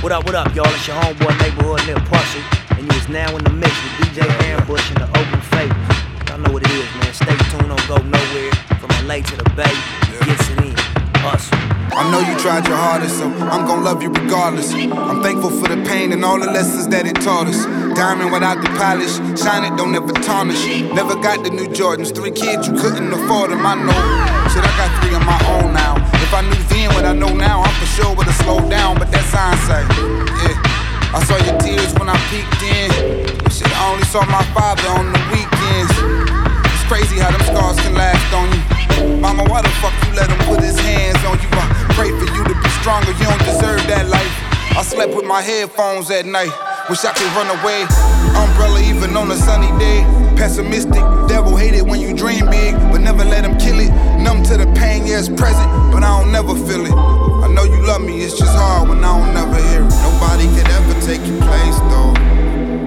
[0.00, 0.64] What up, what up, y'all?
[0.68, 2.38] It's your homeboy neighborhood Lil Pussy,
[2.78, 5.98] and you is now in the mix with DJ Ambush and the Open Favors.
[6.30, 7.12] Y'all know what it is, man.
[7.12, 8.52] Stay tuned, don't go nowhere.
[8.78, 9.74] From LA to the Bay,
[10.22, 10.74] gets it in.
[11.18, 11.58] Hustle.
[11.98, 14.72] I know you tried your hardest, so I'm gonna love you regardless.
[14.72, 17.66] I'm thankful for the pain and all the lessons that it taught us.
[17.98, 20.64] Diamond without the polish, shine it, don't ever tarnish.
[20.94, 23.98] Never got the new Jordans, three kids, you couldn't afford them, I know.
[24.46, 25.97] Shit, I got three of my own now.
[26.28, 29.08] If I knew then what I know now, I'm for sure would've slowed down, but
[29.08, 29.88] that's hindsight.
[30.44, 30.60] Yeah.
[31.16, 32.92] I saw your tears when I peeked in.
[33.48, 35.88] Shit, I only saw my father on the weekends.
[36.68, 38.60] It's crazy how them scars can last on you.
[39.24, 41.48] Mama, why the fuck you let him put his hands on you?
[41.48, 41.64] I
[41.96, 44.34] pray for you to be stronger, you don't deserve that life.
[44.76, 46.52] I slept with my headphones at night.
[46.92, 47.88] Wish I could run away.
[48.36, 50.04] Umbrella even on a sunny day.
[50.38, 53.90] Pessimistic, devil hate it when you dream big, but never let him kill it.
[54.22, 56.92] Numb to the pain, it's present, but I don't never feel it.
[56.92, 59.90] I know you love me, it's just hard when I don't never hear it.
[60.06, 62.14] Nobody could ever take your place, though.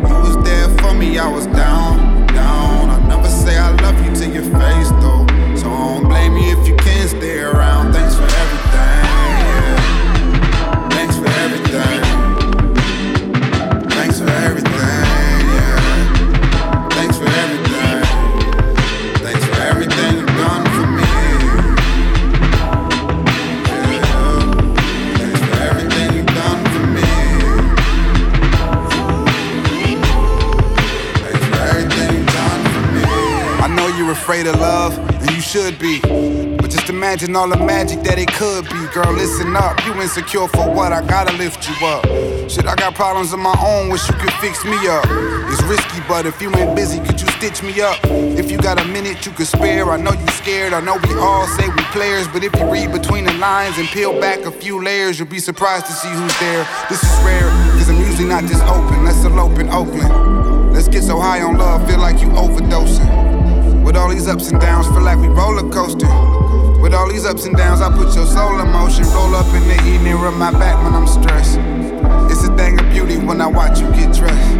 [0.08, 2.90] You was there for me, I was down, down.
[2.90, 5.27] I never say I love you to your face, though.
[5.60, 7.91] So I don't blame you if you can't stay around.
[7.91, 9.04] Thanks for everything,
[9.52, 10.90] yeah.
[10.90, 12.10] Thanks for everything.
[34.12, 35.99] Afraid of love, and you should be.
[36.57, 38.79] But just imagine all the magic that it could be.
[38.93, 39.84] Girl, listen up.
[39.85, 40.91] You insecure for what?
[40.91, 42.05] I gotta lift you up.
[42.49, 43.89] Shit, I got problems of my own.
[43.89, 45.05] Wish you could fix me up.
[45.51, 47.99] It's risky, but if you ain't busy, could you stitch me up?
[48.05, 50.73] If you got a minute you could spare, I know you scared.
[50.73, 53.87] I know we all say we players, but if you read between the lines and
[53.87, 56.67] peel back a few layers, you'll be surprised to see who's there.
[56.89, 59.05] This is rare, cause I'm usually not this open.
[59.05, 60.73] Let's elope in Oakland.
[60.73, 63.41] Let's get so high on love, feel like you overdosing.
[63.84, 66.09] With all these ups and downs, feel like we roller coasting.
[66.81, 69.06] With all these ups and downs, I put your soul in motion.
[69.13, 71.57] Roll up in the evening, rub my back when I'm stressed.
[72.31, 74.56] It's a thing of beauty when I watch you get dressed.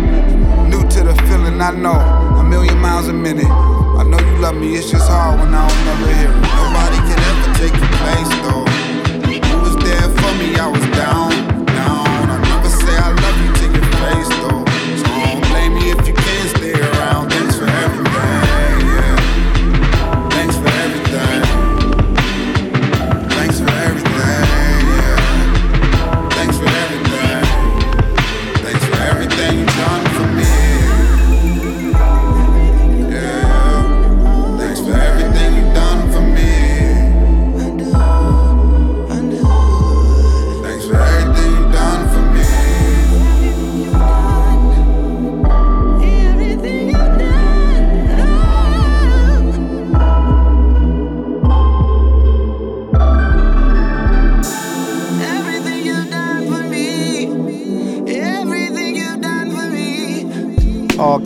[0.70, 2.00] New to the feeling, I know.
[2.40, 3.46] A million miles a minute.
[3.46, 6.42] I know you love me, it's just hard when I don't never hear it.
[6.58, 8.66] Nobody can ever take your place, though.
[9.50, 11.21] You was there for me, I was down.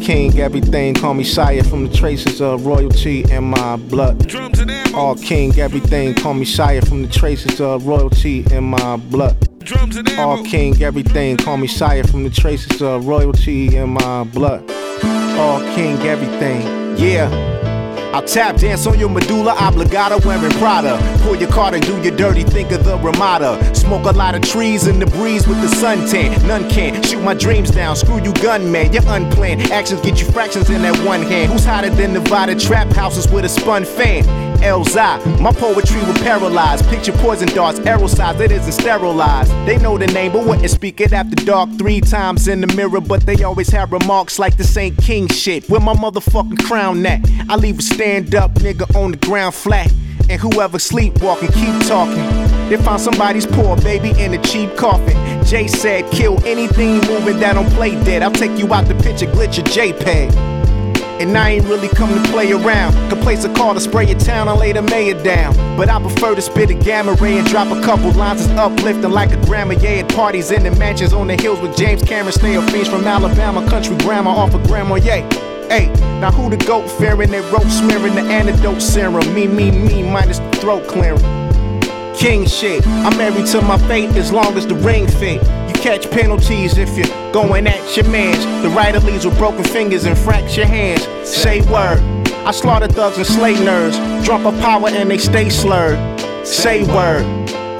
[0.05, 4.27] King, everything, call me sire from the traces of royalty in my blood.
[4.27, 4.95] Drums and ammo.
[4.95, 9.35] All king, everything, call me sire from the traces of royalty in my blood.
[9.59, 10.21] Drums and ammo.
[10.21, 14.69] All king, everything, call me sire from the traces of royalty in my blood.
[15.39, 17.54] All king, everything, yeah.
[18.15, 20.97] I'll tap dance on your medulla oblongata wearing Prada.
[21.23, 23.59] Pull your card and do your dirty, think of the Ramada.
[23.75, 26.41] Smoke a lot of trees in the breeze with the suntan.
[26.47, 27.93] None can shoot my dreams down.
[27.97, 29.63] Screw you, gunman, you're unplanned.
[29.63, 31.51] Actions get you fractions in that one hand.
[31.51, 34.44] Who's hotter than Nevada trap houses with a spun fan?
[34.57, 36.81] Elzai, my poetry will paralyze.
[36.83, 39.51] Picture poison darts, arrow size, it isn't sterilized.
[39.67, 43.01] They know the name, but wouldn't speak it after dark three times in the mirror.
[43.01, 45.69] But they always have remarks like this ain't king shit.
[45.69, 47.21] Where my motherfucking crown at?
[47.49, 49.91] I leave a stand up nigga on the ground flat.
[50.29, 52.23] And whoever sleepwalking, keep talking.
[52.69, 55.15] They found somebody's poor baby in a cheap coffin.
[55.45, 58.23] Jay said, kill anything moving that don't play dead.
[58.23, 60.54] I'll take you out the picture, glitch your JPEG.
[61.19, 62.93] And I ain't really come to play around.
[63.09, 65.55] Could place a call to spray your town and lay the mayor down.
[65.77, 69.11] But I prefer to spit a gamma ray and drop a couple lines that's uplifting
[69.11, 69.75] like a grammar.
[69.75, 72.33] Yeah, at parties in the mansions on the hills with James Cameron.
[72.33, 74.95] Stay up fiends from Alabama, country grandma off of grandma.
[74.95, 75.27] Yeah.
[75.69, 75.87] Hey,
[76.19, 77.31] now who the goat fearing?
[77.31, 79.33] They rope smearing the antidote serum.
[79.33, 81.21] Me, me, me, minus the throat clearing.
[82.15, 82.85] King shit.
[82.87, 85.41] I'm married to my fate as long as the ring fit.
[85.85, 88.43] Catch penalties if you're going at your mans.
[88.63, 91.03] The writer leaves with broken fingers and fractured hands.
[91.29, 91.99] Say word.
[92.43, 94.25] I slaughter thugs and slay nerds.
[94.25, 95.99] Drop a power and they stay slurred.
[96.43, 97.23] Say word.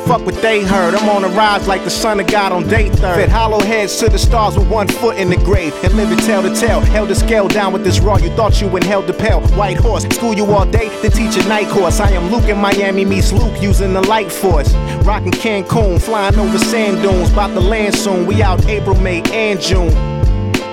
[0.05, 0.93] Fuck what they heard.
[0.93, 3.15] I'm on a rise like the son of God on day third.
[3.15, 5.73] Fed hollow heads to the stars with one foot in the grave.
[5.83, 6.79] And live it tell to tell.
[6.81, 8.17] Held the scale down with this raw.
[8.17, 9.41] You thought you inhaled the pale.
[9.57, 10.03] White horse.
[10.15, 11.99] School you all day, to teach a night course.
[11.99, 14.71] I am Luke in Miami meets Luke using the light force.
[15.03, 17.31] Rockin' Cancun, flying over sand dunes.
[17.31, 18.27] About to land soon.
[18.27, 20.14] We out April, May, and June.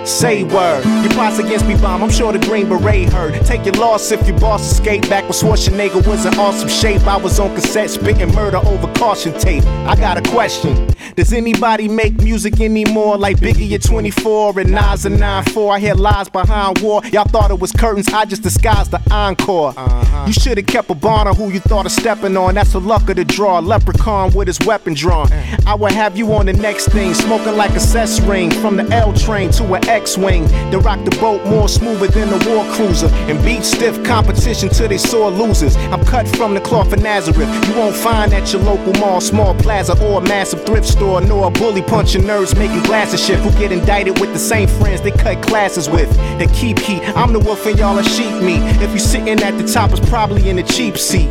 [0.05, 0.85] Say word.
[1.03, 3.35] Your plots against me bomb, I'm sure the Green Beret heard.
[3.47, 5.09] Take your loss if your boss escaped.
[5.09, 9.33] Back when Schwarzenegger was in awesome shape, I was on cassette spitting murder over caution
[9.39, 9.65] tape.
[9.87, 10.89] I got a question.
[11.15, 15.75] Does anybody make music anymore like Biggie at 24 and Nas at 9-4?
[15.75, 17.03] I hear lies behind war.
[17.13, 19.75] Y'all thought it was curtains, I just disguised the encore.
[19.77, 20.25] Uh-huh.
[20.27, 22.55] You should've kept a bar on who you thought of stepping on.
[22.55, 23.61] That's the luck of the draw.
[23.61, 25.31] Leprechaun with his weapon drawn.
[25.67, 28.85] I would have you on the next thing, smoking like a cess ring from the
[28.91, 30.47] L train to an X-wing.
[30.71, 34.89] They rock the boat more smoother than a war cruiser and beat stiff competition till
[34.89, 35.77] they sore losers.
[35.93, 37.51] I'm cut from the cloth of Nazareth.
[37.69, 41.49] You won't find at your local mall, small plaza, or a massive thrift store, nor
[41.49, 45.11] a bully punching nerds making glasses shit who get indicted with the same friends they
[45.11, 46.11] cut classes with.
[46.39, 47.03] They keep heat.
[47.15, 48.63] I'm the wolf and y'all are sheep meat.
[48.83, 51.31] If you sitting at the top, it's probably in a cheap seat.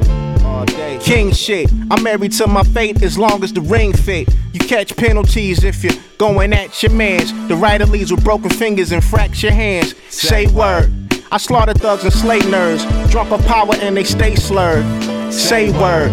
[1.01, 1.71] King shit.
[1.89, 4.30] I'm married to my fate as long as the ring fit.
[4.53, 7.31] You catch penalties if you're going at your mans.
[7.48, 9.95] The writer leads with broken fingers and fracture hands.
[10.09, 10.92] Say word.
[11.31, 12.81] I slaughter thugs and slay nerds.
[13.09, 14.86] Drunk of power and they stay slurred.
[15.33, 16.12] Say word.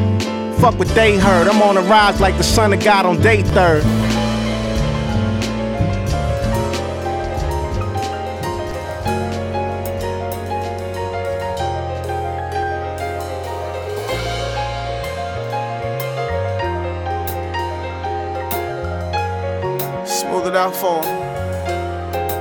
[0.61, 1.49] Fuck what they heard.
[1.49, 3.85] I'm on a rise like the son of God on day third.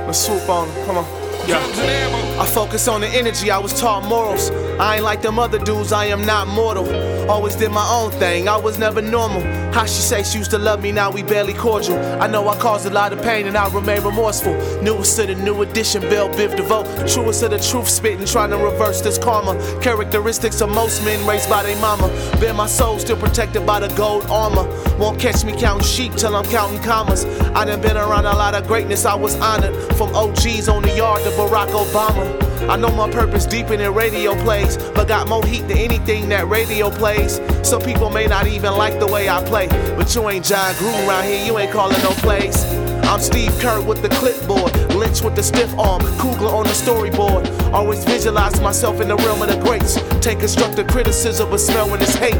[0.06, 0.86] Let's swoop on him.
[0.86, 1.04] Come on.
[1.46, 2.27] Yeah.
[2.38, 4.50] I focus on the energy, I was taught morals.
[4.78, 6.88] I ain't like them other dudes, I am not mortal.
[7.28, 9.42] Always did my own thing, I was never normal.
[9.72, 11.98] How she say she used to love me, now we barely cordial.
[12.22, 14.54] I know I caused a lot of pain and I remain remorseful.
[14.82, 16.84] Newest to the new edition, Bell Biv DeVoe.
[17.08, 19.58] Truest of the truth spitting, trying to reverse this karma.
[19.82, 22.06] Characteristics of most men raised by their mama.
[22.40, 24.64] Bear my soul, still protected by the gold armor.
[24.96, 27.24] Won't catch me counting sheep till I'm counting commas.
[27.24, 29.74] I done been around a lot of greatness, I was honored.
[29.96, 32.27] From OGs on the yard to Barack Obama.
[32.68, 36.48] I know my purpose deeper than radio plays, but got more heat than anything that
[36.48, 37.40] radio plays.
[37.62, 41.08] Some people may not even like the way I play, but you ain't Jon Gruden
[41.08, 42.64] around here, you ain't calling no plays.
[43.04, 47.72] I'm Steve Kerr with the clipboard, Lynch with the stiff arm, Coogler on the storyboard.
[47.72, 49.94] Always visualize myself in the realm of the greats.
[50.20, 52.36] Take constructive criticism, but smell when it's hate.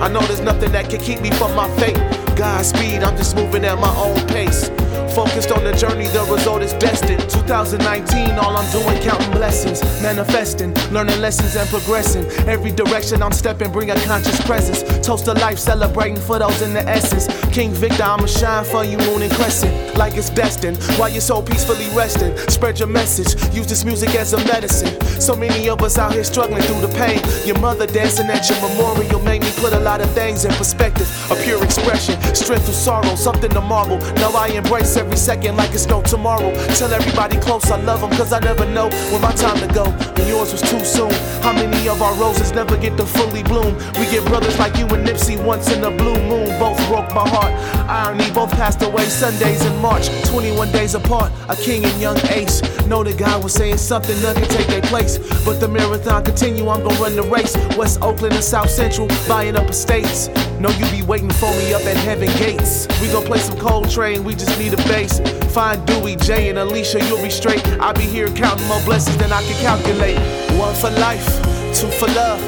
[0.00, 1.96] I know there's nothing that can keep me from my fate.
[2.36, 4.68] Godspeed, I'm just moving at my own pace.
[5.14, 7.20] Focused on the journey, the result is destined.
[7.28, 12.24] 2019, all I'm doing, counting blessings, manifesting, learning lessons and progressing.
[12.48, 14.82] Every direction I'm stepping, bring a conscious presence.
[15.04, 17.26] Toast to life, celebrating for those in the essence.
[17.52, 20.76] King Victor, I'ma shine for you, moon and crescent, like it's destined.
[20.98, 23.34] While you're so peacefully resting, spread your message.
[23.54, 25.00] Use this music as a medicine.
[25.20, 27.20] So many of us out here struggling through the pain.
[27.46, 31.08] Your mother dancing at your memorial made me put a lot of things in perspective.
[31.30, 33.98] A pure expression, strength through sorrow, something to marvel.
[34.16, 36.52] Now I embrace every second like it's no tomorrow.
[36.76, 39.84] Tell everybody close I love them, cause I never know when my time to go.
[39.84, 41.10] And yours was too soon.
[41.40, 43.74] How many of our roses never get to fully bloom?
[43.98, 46.48] We get brothers like you and Nipsey once in a blue moon.
[46.58, 47.52] Both broke my heart.
[47.88, 50.08] Irony, both passed away Sundays in March.
[50.28, 52.60] 21 days apart, a king and young ace.
[52.86, 55.16] Know the guy was saying something, none can take their place.
[55.42, 57.56] But the marathon continue, I'm gonna run the race.
[57.78, 60.28] West Oakland and South Central, buying up estates.
[60.60, 62.88] Know you be waiting for me up at Heaven Gates.
[63.00, 65.20] We gon' play some Coltrane, we just need a bass.
[65.54, 67.64] Find Dewey, Jay, and Alicia, you'll be straight.
[67.78, 70.18] I'll be here counting more blessings than I can calculate.
[70.58, 71.26] One for life,
[71.72, 72.40] two for love,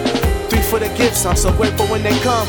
[0.51, 1.25] three for the gifts.
[1.25, 2.49] I'm so grateful when they come.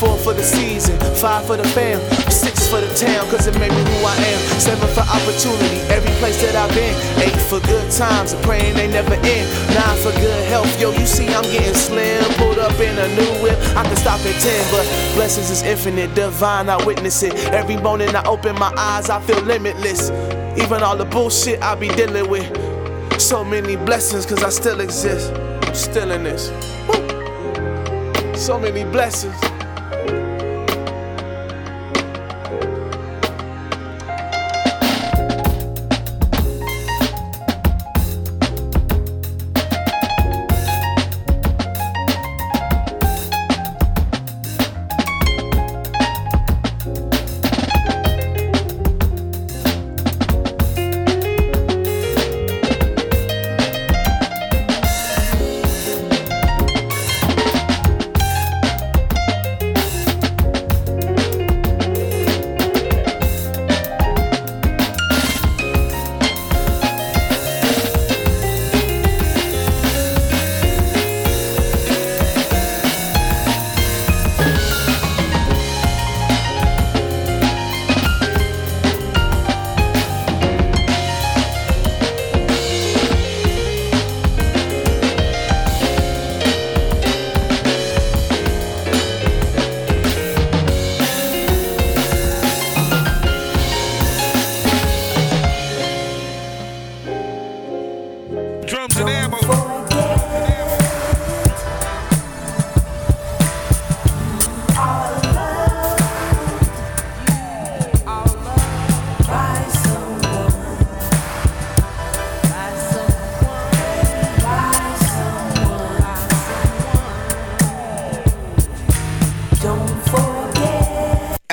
[0.00, 3.70] Four for the season, five for the fam, six for the town, cause it made
[3.70, 4.40] me who I am.
[4.58, 6.90] Seven for opportunity, every place that I've been.
[7.22, 9.46] Eight for good times, and praying they never end.
[9.70, 12.24] Nine for good health, yo, you see I'm getting slim.
[12.34, 14.82] Pulled up in a new whip, I can stop at ten, but
[15.14, 17.34] blessings is infinite, divine, I witness it.
[17.52, 20.10] Every morning I open my eyes, I feel limitless.
[20.58, 22.50] Even all the bullshit I be dealing with.
[23.20, 25.32] So many blessings, cause I still exist.
[25.32, 26.50] I'm still in this.
[26.88, 28.34] Woo.
[28.34, 29.38] So many blessings.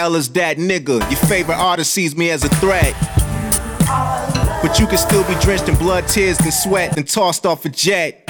[0.10, 1.00] Well as that nigga.
[1.12, 2.96] Your favorite artist sees me as a threat.
[4.64, 7.70] But you can still be drenched in blood, tears, and sweat, and tossed off a
[7.70, 8.28] jet.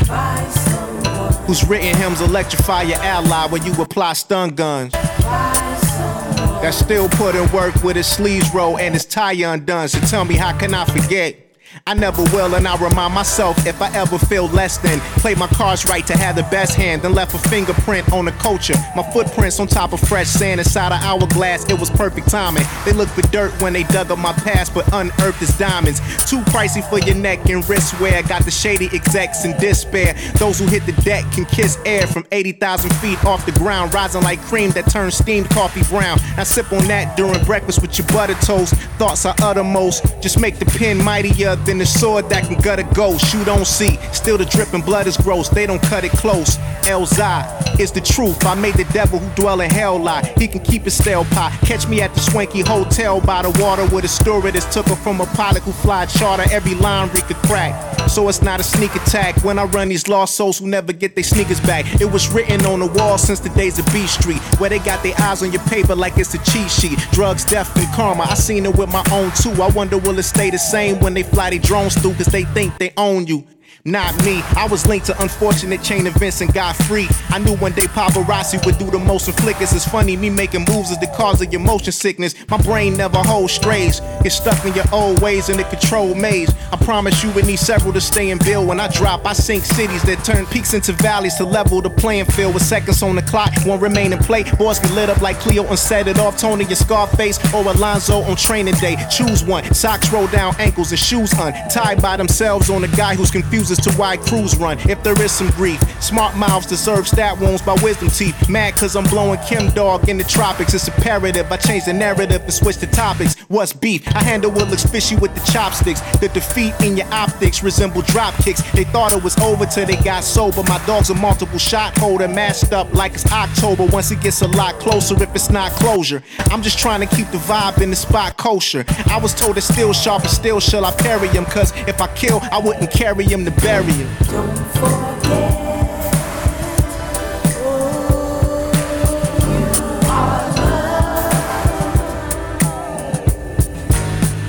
[1.48, 4.92] Whose written hymns electrify your ally when you apply stun guns.
[4.92, 9.88] That still put in work with his sleeves rolled and his tie undone.
[9.88, 11.49] So tell me, how can I forget?
[11.86, 15.00] I never will, and I remind myself if I ever feel less than.
[15.22, 18.32] Play my cards right to have the best hand, then left a fingerprint on the
[18.34, 18.76] culture.
[18.96, 22.64] My footprints on top of fresh sand inside an hourglass, it was perfect timing.
[22.86, 26.00] They look for dirt when they dug up my past, but unearthed as diamonds.
[26.30, 28.22] Too pricey for your neck and wrist wear.
[28.24, 30.16] Got the shady execs in despair.
[30.36, 34.22] Those who hit the deck can kiss air from 80,000 feet off the ground, rising
[34.24, 36.20] like cream that turns steamed coffee brown.
[36.38, 38.74] I sip on that during breakfast with your butter toast.
[38.98, 40.04] Thoughts are uttermost.
[40.22, 43.34] Just make the pen mightier than the sword that can gut a ghost.
[43.34, 45.50] You don't see, still the dripping blood is gross.
[45.50, 46.58] They don't cut it close.
[46.84, 48.46] Elzai is the truth.
[48.46, 50.34] I made the devil who dwell in hell lie.
[50.38, 51.52] He can keep his stale pot.
[51.62, 55.22] Catch me at the swanky hotel by the water with a stewardess took her from
[55.22, 56.44] a pilot who fly charter.
[56.52, 58.10] Every line reek a crack.
[58.10, 61.16] So it's not a sneak attack when I run these lost souls who never get
[61.16, 62.02] their sneakers back.
[62.02, 65.04] It was written on the wall since the days of B Street, where they got
[65.04, 66.98] their eyes on your paper like it's a cheat sheet.
[67.12, 68.24] Drugs, death, and karma.
[68.24, 69.52] I seen it with my own too.
[69.62, 72.44] I wonder will it stay the same when they fly their drones through, cause they
[72.44, 73.46] think they own you.
[73.86, 74.42] Not me.
[74.58, 77.08] I was linked to unfortunate chain events and got free.
[77.30, 79.72] I knew one day paparazzi would do the most and flickers.
[79.72, 82.36] It's funny, me making moves is the cause of your motion sickness.
[82.50, 84.02] My brain never holds strays.
[84.22, 86.52] Get stuck in your old ways in the control maze.
[86.74, 88.68] I promise you would need several to stay in build.
[88.68, 92.26] When I drop, I sink cities that turn peaks into valleys to level the playing
[92.26, 93.54] field with seconds on the clock.
[93.66, 94.44] One remain in play.
[94.58, 96.38] Boys get lit up like Cleo and set it off.
[96.38, 98.98] Tony your Scarface or Alonzo on training day.
[99.10, 99.64] Choose one.
[99.74, 103.80] Socks roll down ankles and shoes untied by themselves on a guy who's confused as
[103.80, 104.78] to why crews run.
[104.90, 108.50] If there is some grief, smart mouths deserve stat wounds by wisdom teeth.
[108.50, 110.74] Mad cause I'm blowing Kim Dog in the tropics.
[110.74, 111.52] It's imperative.
[111.52, 113.36] I change the narrative and switch the topics.
[113.48, 114.08] What's beef?
[114.16, 116.02] I handle what looks fishy with the chopsticks.
[116.18, 118.62] The defeat in your optics resemble drop kicks.
[118.72, 120.64] They thought it was over till they got sober.
[120.64, 123.86] My dog's a multiple shot holder, mashed up like it's October.
[123.86, 126.22] Once it gets a lot closer, if it's not closure.
[126.52, 128.86] I'm just trying to keep the vibe in the spot kosher.
[129.08, 131.46] I was told it's still sharp and still shall I parry him.
[131.46, 134.10] Cause if I kill, I wouldn't carry him to bury him.
[134.32, 135.56] Don't forget.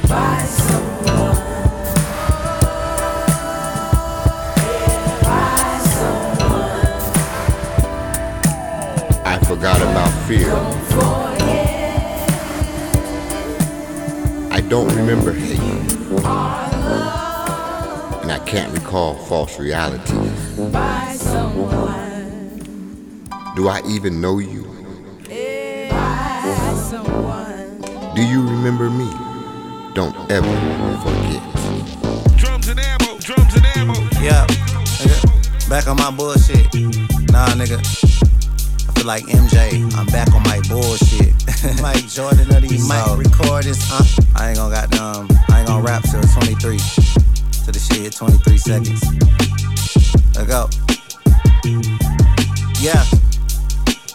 [0.08, 1.36] By someone,
[5.22, 6.80] by someone,
[9.24, 10.54] I forgot about fear.
[14.52, 15.69] I don't remember hate.
[18.52, 20.58] And I can't recall false realities.
[20.72, 22.50] By someone,
[23.54, 24.64] Do I even know you?
[25.90, 27.80] by someone.
[28.16, 29.08] Do you remember me?
[29.94, 30.48] Don't ever
[31.04, 32.36] forget.
[32.38, 33.94] Drums and ammo, drums and ammo.
[34.20, 36.66] Yeah, nigga, back on my bullshit.
[37.30, 37.78] Nah, nigga.
[38.88, 39.94] I feel like MJ.
[39.96, 41.34] I'm back on my bullshit.
[41.82, 43.78] Mike Jordan of these mic recordings.
[43.92, 44.04] Uh,
[44.34, 46.78] I ain't gonna got um, I ain't gonna rap till 23.
[47.70, 49.00] To the shit, 23 seconds.
[50.34, 50.68] Let's go.
[52.80, 53.04] Yeah.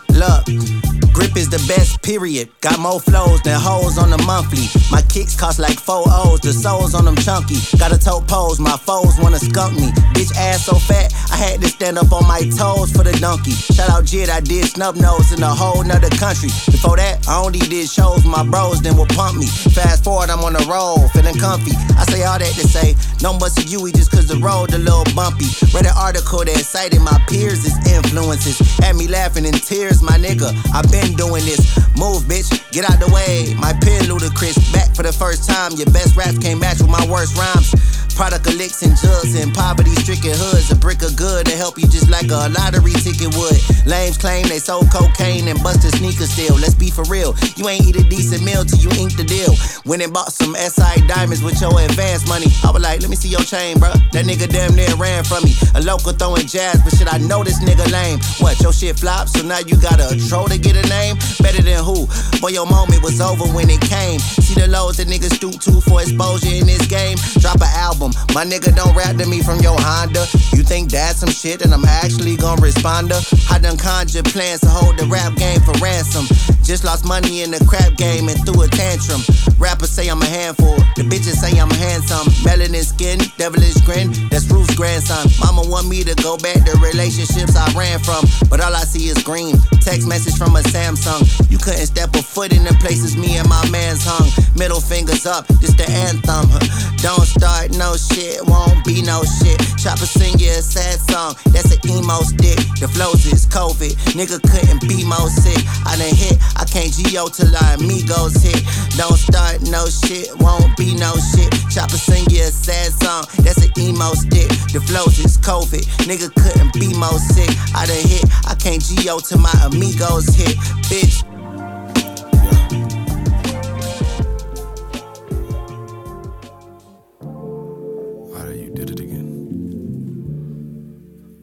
[0.09, 2.49] Look, grip is the best, period.
[2.59, 4.67] Got more flows than hoes on the monthly.
[4.91, 7.55] My kicks cost like four O's, the soles on them chunky.
[7.79, 9.87] Got a toe pose, my foes wanna skunk me.
[10.11, 13.55] Bitch ass so fat, I had to stand up on my toes for the donkey.
[13.55, 16.51] Shout out Jid, I did snub nose in a whole nother country.
[16.67, 19.47] Before that, I only did shows my bros, then would pump me.
[19.47, 21.71] Fast forward, I'm on the road, feeling comfy.
[21.95, 25.07] I say all that to say, no busted you just cause the road a little
[25.15, 25.47] bumpy.
[25.71, 28.59] Read an article that cited my peers influences.
[28.79, 30.51] Had me laughing in tears, my nigga.
[30.73, 31.61] i been doing this.
[31.97, 33.53] Move, bitch, get out the way.
[33.59, 34.57] My pen ludicrous.
[34.73, 35.73] Back for the first time.
[35.73, 37.69] Your best raps can't match with my worst rhymes.
[38.15, 40.71] Product of licks and jugs and poverty stricken hoods.
[40.71, 43.59] A brick of good to help you just like a lottery ticket would.
[43.85, 46.55] Lames claim they sold cocaine and busted sneakers still.
[46.55, 47.35] Let's be for real.
[47.59, 49.51] You ain't eat a decent meal till you ink the deal.
[49.83, 52.47] Went and bought some SI diamonds with your advance money.
[52.63, 53.99] I was like, let me see your chain, bruh.
[54.15, 55.51] That nigga damn near ran from me.
[55.75, 58.23] A local throwing jazz, but shit, I know this nigga lame.
[58.39, 59.27] What, your shit flop?
[59.27, 61.19] So now you got a troll to get a name?
[61.43, 62.07] Better than who?
[62.39, 64.23] Boy, your moment was over when it came.
[64.39, 67.19] See the lows that niggas stoop to for exposure in this game.
[67.43, 68.04] Drop an album.
[68.33, 70.27] My nigga don't rap to me from your Honda.
[70.53, 73.19] You think that's some shit and I'm actually gonna respond to?
[73.49, 76.27] I done conjured plans to hold the rap game for ransom.
[76.63, 79.21] Just lost money in the crap game and threw a tantrum.
[79.57, 80.75] Rappers say I'm a handful.
[80.97, 82.27] The bitches say I'm handsome.
[82.43, 84.11] Melanin skin, devilish grin.
[84.29, 85.29] That's Ruth's grandson.
[85.39, 88.25] Mama want me to go back to relationships I ran from.
[88.49, 89.57] But all I see is green.
[89.81, 91.23] Text message from a Samsung.
[91.49, 94.27] You couldn't step a foot in the places me and my man's hung.
[94.57, 96.49] Middle fingers up, this the anthem.
[96.97, 99.59] Don't start no shit, won't be no shit.
[99.77, 102.57] Chopper sing you a sad song, that's an emo stick.
[102.79, 105.59] The flows is COVID, nigga couldn't be more sick.
[105.85, 107.27] I done hit, I can't G.O.
[107.29, 108.61] till our amigos hit.
[108.97, 111.51] Don't start no shit, won't be no shit.
[111.69, 114.49] Chopper sing you a sad song, that's an emo stick.
[114.71, 117.51] The flows is COVID, nigga couldn't be more sick.
[117.75, 119.19] I done hit, I can't G.O.
[119.19, 120.57] till my amigos hit.
[120.89, 121.23] Bitch,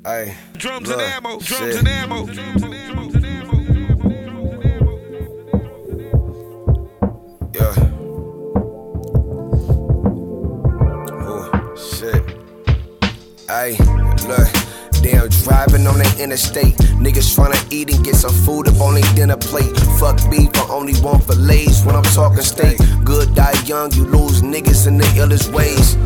[0.05, 0.35] Hey.
[0.55, 1.39] Drums look, and ammo.
[1.39, 1.77] Drums shit.
[1.77, 2.27] and ammo.
[2.27, 2.95] Drums and ammo.
[2.95, 3.53] Drums and ammo.
[7.55, 7.75] Yeah.
[11.23, 12.21] Oh, shit.
[13.49, 13.77] Hey,
[14.27, 14.49] look.
[15.03, 16.75] Damn, driving on the interstate.
[16.99, 19.77] Niggas tryna eat and get some food up on their dinner plate.
[20.01, 22.79] Fuck beef, I only want fillets when I'm talking steak.
[23.05, 25.97] Good die young, you lose niggas in the illest ways.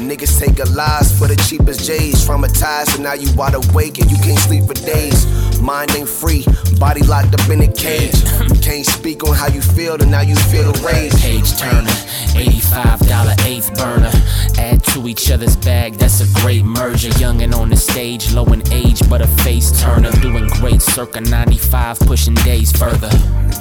[0.00, 2.26] Niggas take a lies for the cheapest J's.
[2.26, 5.26] Traumatized, and now you wide awake and you can't sleep for days.
[5.60, 6.44] Mind ain't free,
[6.78, 8.14] body locked up in a cage.
[8.48, 11.14] You can't speak on how you feel, and now you feel the rage.
[11.20, 11.90] Page turner,
[12.34, 13.06] $85
[13.46, 14.12] eighth burner.
[14.58, 17.08] Add to each other's bag, that's a great merger.
[17.18, 20.10] Young and on the stage, low in age, but a face turner.
[20.20, 23.10] Doing great, circa 95, pushing days further.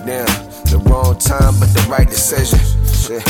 [0.06, 2.60] Damn, the wrong time, but the right decision.
[2.86, 3.24] Shit.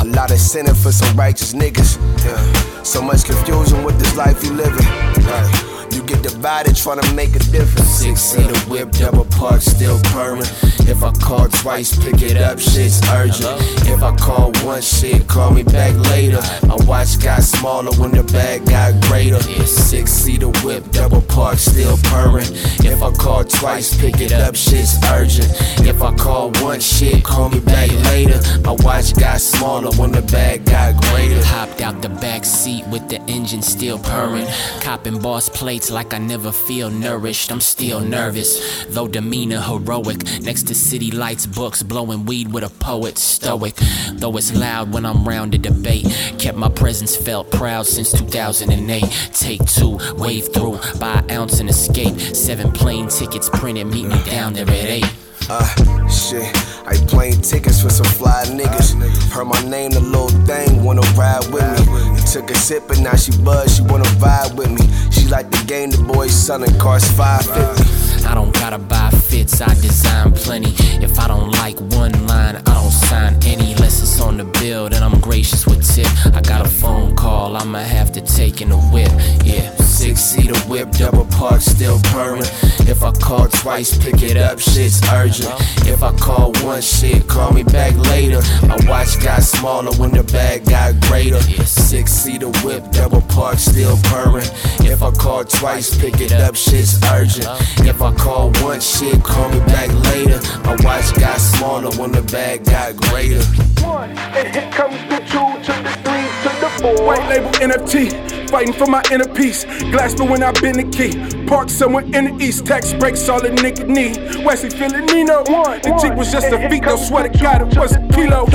[0.00, 1.98] A lot of sinning for some righteous niggas.
[2.24, 2.82] Yeah.
[2.82, 4.86] So much confusion with this life you living.
[5.24, 5.71] Right.
[5.92, 7.88] You get divided trying to make a difference.
[7.88, 10.46] Six seater whip, double park, still purring.
[10.88, 13.60] If I call twice, pick it up, shit's urgent.
[13.86, 16.40] If I call once, shit, call me back later.
[16.66, 19.40] My watch got smaller when the bag got greater.
[19.66, 22.48] Six seater whip, double park, still purring.
[22.80, 25.48] If I call twice, pick it up, shit's urgent.
[25.86, 28.40] If I call once, shit, call me back later.
[28.62, 31.44] My watch got smaller when the bag got greater.
[31.44, 34.46] Hopped out the back seat with the engine still purring.
[34.80, 37.50] Copping boss plates like I never feel nourished.
[37.50, 40.24] I'm still nervous, though demeanor heroic.
[40.40, 43.76] Next to city lights, books, blowing weed with a poet, stoic.
[44.12, 46.06] Though it's loud when I'm round to debate.
[46.38, 49.02] Kept my presence felt proud since 2008.
[49.32, 52.18] Take two, wave through, buy an ounce and escape.
[52.20, 55.12] Seven plane tickets printed, meet me down there at eight.
[55.48, 56.46] Uh, shit.
[56.86, 58.94] I plane tickets for some fly niggas.
[59.30, 62.11] Heard my name, the little thing, wanna ride with me.
[62.30, 64.86] Took a sip and now she buzz, she wanna vibe with me.
[65.10, 68.26] She like the game, the boys selling cars 550.
[68.26, 70.72] I don't gotta buy fits, I design plenty.
[71.04, 73.72] If I don't like one line, I don't sign any.
[73.72, 76.06] Unless it's on the bill, then I'm gracious with tip.
[76.34, 79.10] I got a phone call, I'ma have to take in the whip.
[79.44, 82.42] Yeah, six seater whip, double park, still purring.
[82.88, 85.52] If I call twice, pick it up, shit's urgent.
[85.86, 88.40] If I call once, shit, call me back later.
[88.66, 91.40] My watch got smaller when the bag got greater.
[91.64, 94.46] Six seater whip, double park, still purring.
[94.80, 97.46] If I call twice, pick it up, shit's urgent.
[97.86, 100.40] If I call once, shit, call me back later.
[100.64, 103.42] My watch got smaller when the bag got greater.
[103.82, 107.06] One, and here comes the two to the three to the four.
[107.06, 109.64] White label NFT, fighting for my inner peace.
[109.64, 111.46] Glassman when I been the key.
[111.46, 114.44] Park somewhere in the east, tax breaks all a nigga need.
[114.44, 115.80] Wesley one.
[115.80, 118.46] the Jeep was just a feat, no sweat to God it was a kilo.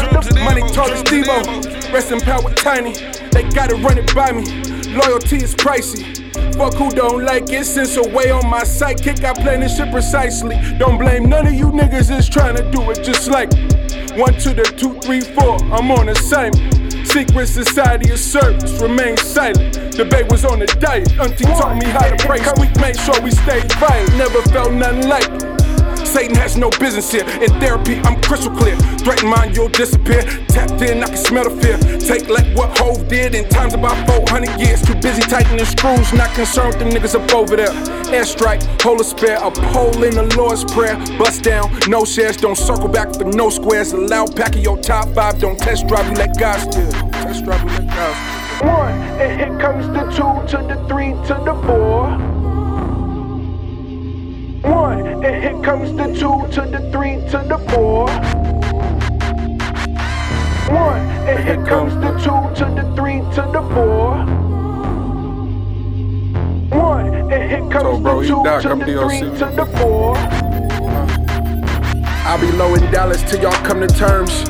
[0.43, 2.93] Money tall as Devo, rest in power tiny.
[3.31, 4.45] They gotta run it by me.
[4.93, 6.17] Loyalty is pricey.
[6.55, 9.23] Fuck who don't like it, since away on my sidekick.
[9.23, 10.57] I plan this shit precisely.
[10.77, 13.51] Don't blame none of you niggas is trying to do it just like
[14.17, 15.61] one to the two, three, four.
[15.71, 17.07] I'm on assignment.
[17.07, 19.95] Secret society of service, remain silent.
[19.95, 21.11] Debate was on the diet.
[21.19, 22.39] Auntie taught me how to pray.
[22.59, 24.17] We made sure we stayed violent.
[24.17, 25.66] Never felt nothing like it.
[26.07, 27.27] Satan has no business here.
[27.41, 28.77] In therapy, I'm crystal clear.
[29.03, 30.23] Threaten mine, you'll disappear.
[30.47, 31.77] Tapped in, I can smell the fear.
[31.99, 34.81] Take like what Hove did in times about 400 years.
[34.81, 37.73] Too busy tightening screws, not concerned with them niggas up over there.
[38.07, 40.95] Airstrike, hold a spare, a pole in the Lord's prayer.
[41.17, 43.91] Bust down, no shares, don't circle back for no squares.
[43.91, 46.91] A loud pack of your top five, don't test drive, you let God steal.
[47.11, 48.69] Test drive, you God steal.
[48.69, 52.36] One, and here comes the two to the three to the four.
[54.67, 58.07] One, and here comes the two to the three to the four.
[60.75, 64.17] One, and here comes the two to the three to the four.
[66.77, 69.09] One, and here comes bro, the two Doc, to I'm the DOC.
[69.09, 70.17] three to the four.
[72.27, 74.43] I'll be low in Dallas till y'all come to terms.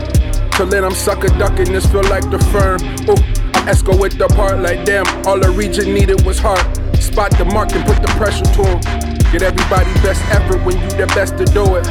[0.58, 2.82] Till then I'm sucker ducking, this feel like the firm.
[3.08, 3.14] Ooh,
[3.54, 6.77] I esco with the part like damn, all the region needed was heart.
[7.18, 8.78] Spot the mark and put the pressure to him.
[9.34, 11.82] Get everybody best effort when you the best to do it.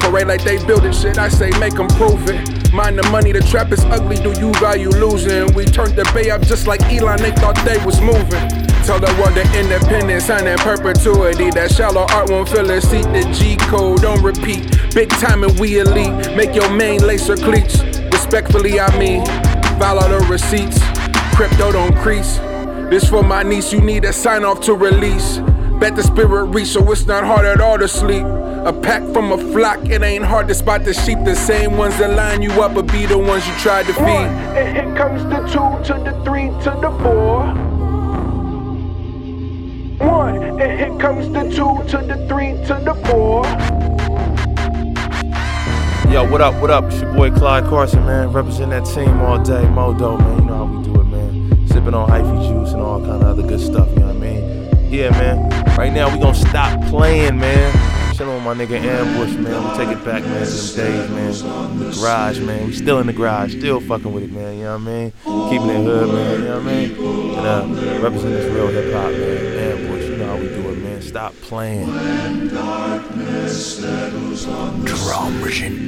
[0.00, 2.72] Parade like they building shit, I say make them prove it.
[2.72, 5.54] Mind the money, the trap is ugly, do you value losing?
[5.54, 8.50] We turned the bay up just like Elon, they thought they was moving.
[8.82, 11.52] Tell the world the independence, and in perpetuity.
[11.52, 13.06] That shallow art won't fill a seat.
[13.14, 14.74] The G code don't repeat.
[14.92, 16.34] Big time and we elite.
[16.34, 17.78] Make your main laser cleats.
[18.10, 19.24] Respectfully, I mean,
[19.78, 20.82] follow the receipts.
[21.36, 22.40] Crypto don't crease.
[22.90, 25.38] This for my niece, you need a sign off to release.
[25.78, 28.24] Bet the spirit reach, so it's not hard at all to sleep.
[28.24, 31.18] A pack from a flock, it ain't hard to spot the sheep.
[31.24, 34.02] The same ones that line you up, but be the ones you tried to feed.
[34.02, 37.44] One, and here comes the two to the three to the four.
[40.08, 43.44] One, and here comes the two to the three to the four.
[46.10, 46.84] Yo, what up, what up?
[46.84, 48.32] It's your boy Clyde Carson, man.
[48.32, 49.68] Represent that team all day.
[49.68, 50.47] Modo, man.
[51.68, 54.18] Sipping on hyphy juice and all kind of other good stuff, you know what I
[54.18, 54.90] mean?
[54.90, 55.50] Yeah, man.
[55.76, 58.14] Right now, we gonna stop playing, man.
[58.16, 59.62] Chilling with my nigga Ambush, man.
[59.62, 61.78] We take it back, man, to them days, man.
[61.78, 62.66] The garage, man.
[62.66, 64.56] We still in the garage, still fucking with it, man.
[64.56, 65.12] You know what I mean?
[65.50, 66.40] Keeping it hood, man.
[66.40, 66.90] You know what I mean?
[67.36, 69.58] And uh, represent this real hip hop, man.
[69.58, 71.02] Ambush, you know how we do it, man.
[71.02, 71.88] Stop playing.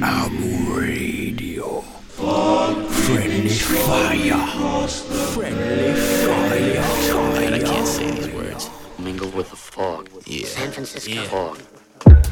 [0.03, 1.20] Arm Radio.
[2.21, 4.87] Friendly fire.
[5.33, 7.43] Friendly fire.
[7.43, 8.69] And I can't say these words.
[8.99, 10.07] Mingle with the fog.
[10.25, 10.45] Yeah.
[10.45, 11.23] San Francisco Yeah.
[11.27, 11.57] fog.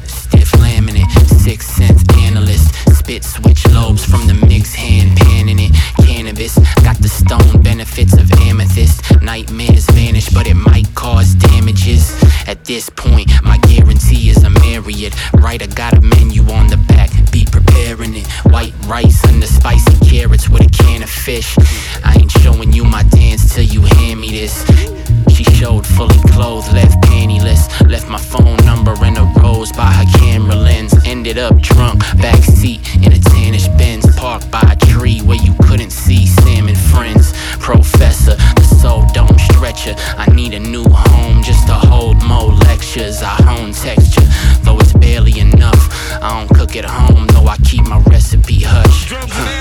[0.06, 1.10] Stiff laminate,
[1.42, 2.72] six cents analyst.
[2.96, 5.72] Spit switch lobes from the mix hand, panning it.
[6.20, 9.22] Cannabis got the stone benefits of amethyst.
[9.22, 12.12] Nightmares vanish, but it might cause damages.
[12.46, 15.14] At this point, my guarantee is a myriad.
[15.32, 18.26] Right, I got a menu on the back, be preparing it.
[18.52, 21.56] White rice under spicy carrots with a can of fish.
[22.04, 25.09] I ain't showing you my dance till you hand me this.
[25.40, 27.66] She showed fully clothed, left pantyless.
[27.88, 30.92] Left my phone number and a rose by her camera lens.
[31.06, 34.04] Ended up drunk, backseat in a tannish Benz.
[34.16, 37.32] Parked by a tree where you couldn't see Sam and friends.
[37.58, 39.94] Professor, the soul don't stretch her.
[40.18, 43.22] I need a new home just to hold more lectures.
[43.22, 44.28] I hone texture,
[44.62, 45.88] though it's barely enough.
[46.22, 49.59] I don't cook at home, though I keep my recipe hush.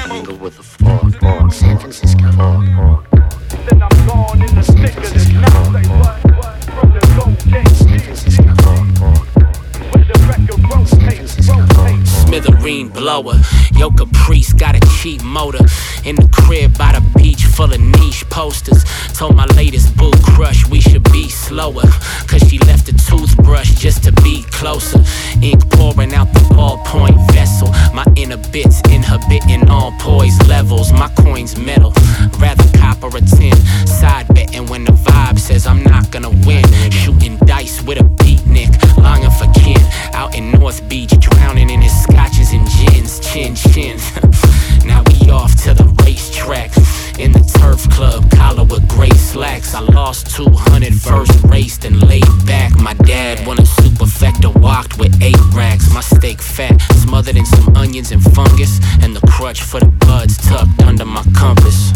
[12.70, 13.40] Smithereen blower.
[13.76, 15.64] Yo Caprice got a cheap motor.
[16.06, 18.84] In the crib by the beach full of niche posters.
[19.14, 21.84] Told my latest boo crush we should be slower.
[22.28, 25.04] Cause she left a toothbrush just to be closer.
[25.42, 27.70] Ink pouring out the ballpoint vessel.
[27.94, 30.92] My inner bits inhibiting all poise levels.
[30.94, 31.94] My coins metal.
[32.38, 33.56] Rather copper a tin.
[33.88, 36.64] Side betting when the vibe says I'm not gonna win.
[36.92, 38.72] Shooting dice with a beatnik.
[38.98, 39.82] Longing for kin.
[40.14, 43.00] Out in North Beach, drowning in his scotches and.
[43.22, 43.98] Chin chin.
[44.86, 46.76] now we off to the racetrack.
[47.20, 49.74] In the turf club, collar with gray slacks.
[49.76, 52.76] I lost 200 first race, then laid back.
[52.80, 55.94] My dad won a superfecta, walked with eight racks.
[55.94, 58.80] My steak fat, smothered in some onions and fungus.
[59.02, 61.94] And the crutch for the buds tucked under my compass.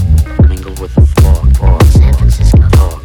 [0.48, 1.58] Mingle with the fog.
[1.58, 1.84] fog.
[1.86, 3.03] San Francisco fog.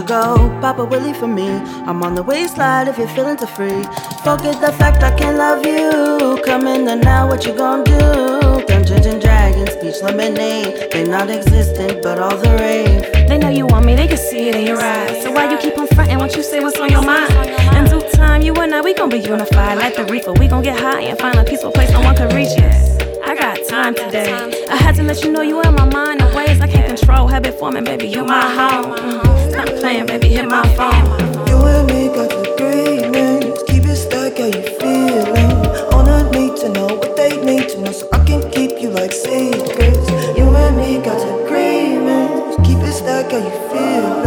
[0.00, 1.46] Why go, Papa Willie for me?
[1.84, 3.82] I'm on the waistline if you're feeling too free.
[4.24, 6.42] Forget the fact I can't love you.
[6.42, 8.64] Come in the now, what you gonna do?
[8.66, 10.90] Dungeons and Dragons, speech lemonade.
[10.90, 13.28] They not existent, but all the rave.
[13.28, 15.22] They know you want me, they can see it in your eyes.
[15.22, 16.16] So why you keep on fronting?
[16.16, 17.30] Won't you say what's on your mind?
[17.76, 20.32] In due time, you and I, we gon' be unified like the reefer.
[20.32, 23.20] We gon' get high and find a peaceful place no one can reach it.
[23.22, 24.32] I got time today.
[24.70, 27.28] I had to let you know you in my mind in ways I can't control.
[27.28, 29.39] Habit forming, baby, you my home.
[29.80, 31.06] Stop playing, baby, hit my phone.
[31.48, 33.62] You and me got agreements.
[33.62, 35.52] Keep it stuck, how you feeling?
[35.94, 38.90] All I need to know what they need to know so I can keep you
[38.90, 40.10] like secrets.
[40.36, 42.56] You and me got agreements.
[42.68, 44.26] Keep it stuck, how you feeling?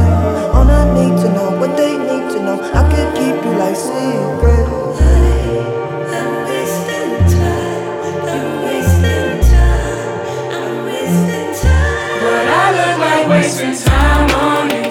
[0.58, 2.58] All I need to know what they need to know.
[2.74, 4.74] I can keep you like secrets.
[12.24, 14.83] But I look like wasting time on you,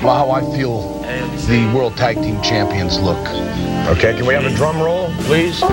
[0.00, 1.00] version or how I feel
[1.46, 3.18] the World Tag Team Champions look.
[3.88, 5.62] Okay, can we have a drum roll, please?
[5.62, 5.68] Of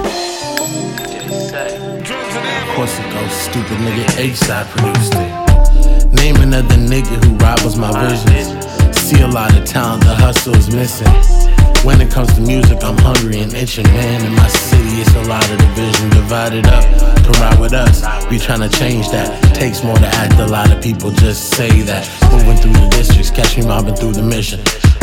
[2.76, 6.14] course it goes stupid nigga A-side produced it.
[6.14, 8.62] Name another nigga who rivals my vision.
[8.94, 11.57] See a lot of talent, the hustle is missing.
[11.84, 14.26] When it comes to music, I'm hungry and itching, man.
[14.26, 16.84] In my city, it's a lot of division divided up.
[17.24, 19.30] Come ride with us, we tryna change that.
[19.54, 22.08] Takes more to act, a lot of people just say that.
[22.32, 24.60] Moving through the districts, catch me mobbing through the mission.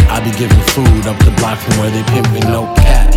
[0.09, 3.13] I be giving food up the block from where they pimp me, no cap.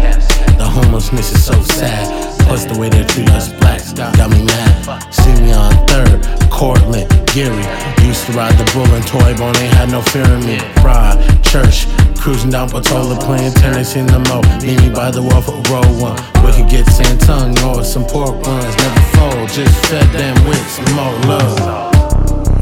[0.57, 2.07] The homelessness is so sad.
[2.47, 5.13] Plus the way they treat us blacks got me mad.
[5.13, 7.65] See me on third, Cortland, Geary.
[8.05, 10.59] Used to ride the bull and toy bone, ain't had no fear in me.
[10.79, 11.85] Pride, church,
[12.27, 14.41] cruising down Patola, playing tennis in the mo.
[14.61, 16.17] Meet me by the wall for row one.
[16.45, 19.49] We could get San Tung or some pork buns, never fold.
[19.49, 21.86] Just fed them with some more love.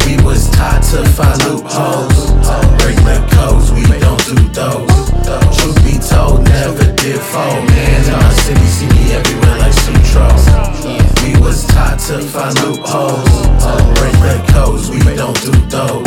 [0.05, 2.31] We was taught to find loopholes,
[2.81, 4.85] break the codes, we don't do those.
[5.57, 7.65] Truth be told, never did fold.
[7.65, 10.29] Man, in my city, see me everywhere like Sutro.
[11.25, 13.25] We was taught to find loopholes,
[13.97, 16.05] break the codes, we don't do those.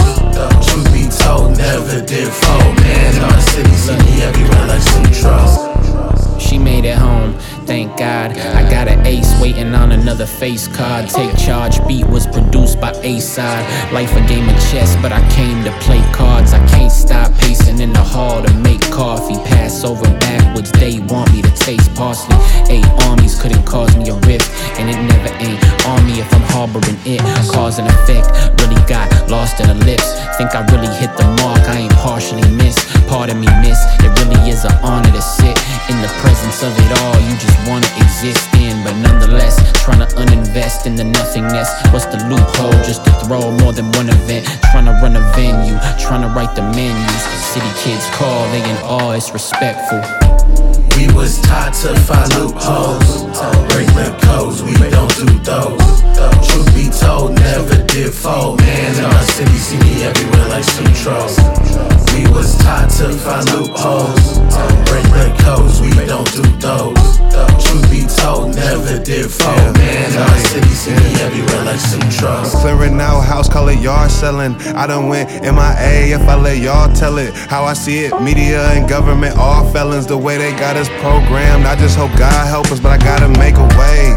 [0.67, 2.77] Truth be told, never did fold.
[2.81, 6.39] Man, in my city, see me everywhere like Sutro.
[6.39, 7.35] She made it home,
[7.69, 8.33] thank God.
[8.33, 11.07] I got an ace waiting on another face card.
[11.07, 13.63] Take charge, beat was produced by A side.
[13.93, 16.55] Life a game of chess, but I came to play cards.
[16.55, 19.37] I can't stop pacing in the hall to make coffee.
[19.53, 22.37] Pass over backwards, they want me to taste parsley.
[22.73, 24.49] Eight armies couldn't cause me a rift,
[24.81, 27.21] and it never ain't on me if I'm harboring it.
[27.53, 30.09] Cause and effect, really got lost in the lips.
[30.39, 32.89] Think I really hit the mark, I ain't partially missed.
[33.09, 35.57] Pardon me, miss, it really is an honor to sit
[35.91, 37.17] in the presence of it all.
[37.29, 41.69] You just wanna exist in, but nonetheless, trying to uninvest in the nothingness.
[41.91, 42.73] What's the loophole?
[42.85, 44.47] Just to bankroll more than one event.
[44.73, 47.25] Tryna run a venue, tryna write the menus.
[47.25, 50.01] The city kids call, they in awe, it's respectful.
[50.99, 53.23] We was taught to find loopholes,
[53.71, 55.79] break the codes, we don't do those.
[56.51, 58.59] Truth be told, never did fold.
[58.59, 61.39] Man, in our city, see me everywhere like some trolls.
[62.13, 64.43] We was taught to find loopholes,
[64.91, 67.19] break the codes, we don't do those.
[67.63, 69.79] Truth be told, never did fold.
[69.79, 72.55] Man, in city, see me everywhere like some trolls.
[72.57, 74.55] Clearing out house, call it yard selling.
[74.75, 77.33] I done went MIA if I let y'all tell it.
[77.35, 81.67] How I see it, media and government, all felons, the way they got us programmed.
[81.67, 84.15] I just hope God help us, but I gotta make a way.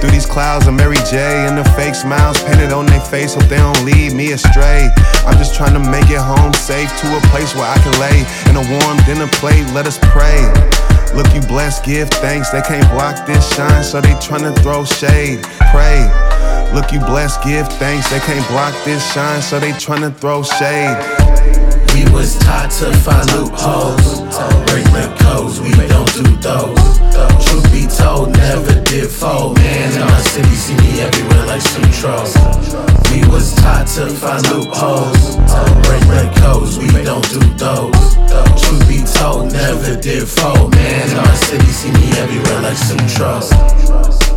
[0.00, 3.44] Through these clouds of Mary J and the fake smiles painted on their face, hope
[3.44, 4.90] they don't lead me astray.
[5.24, 8.20] I'm just trying to make it home safe to a place where I can lay
[8.50, 9.64] in a warm dinner plate.
[9.72, 10.93] Let us pray.
[11.14, 12.50] Look, you blessed, give thanks.
[12.50, 15.42] They can't block this shine, so they tryna throw shade.
[15.70, 16.02] Pray.
[16.74, 18.10] Look, you blessed, give thanks.
[18.10, 20.98] They can't block this shine, so they tryna throw shade.
[21.94, 24.26] We was taught to find loopholes,
[24.66, 26.98] break the codes, we don't do those.
[27.46, 29.56] Truth be told, never did fold.
[29.58, 30.50] Man, in our city,
[31.54, 32.34] like some trolls.
[33.12, 35.36] We was taught to find loopholes,
[35.86, 38.16] break the codes, we don't do those.
[38.60, 40.74] Truth be told, never did fold.
[40.74, 44.33] Man, our city, see me everywhere like some trolls.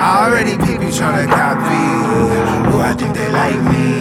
[0.00, 2.70] I already people tryna copy.
[2.70, 3.98] Who I think they like me.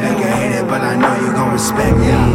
[0.00, 2.33] They can hate it, but I know you gon' respect me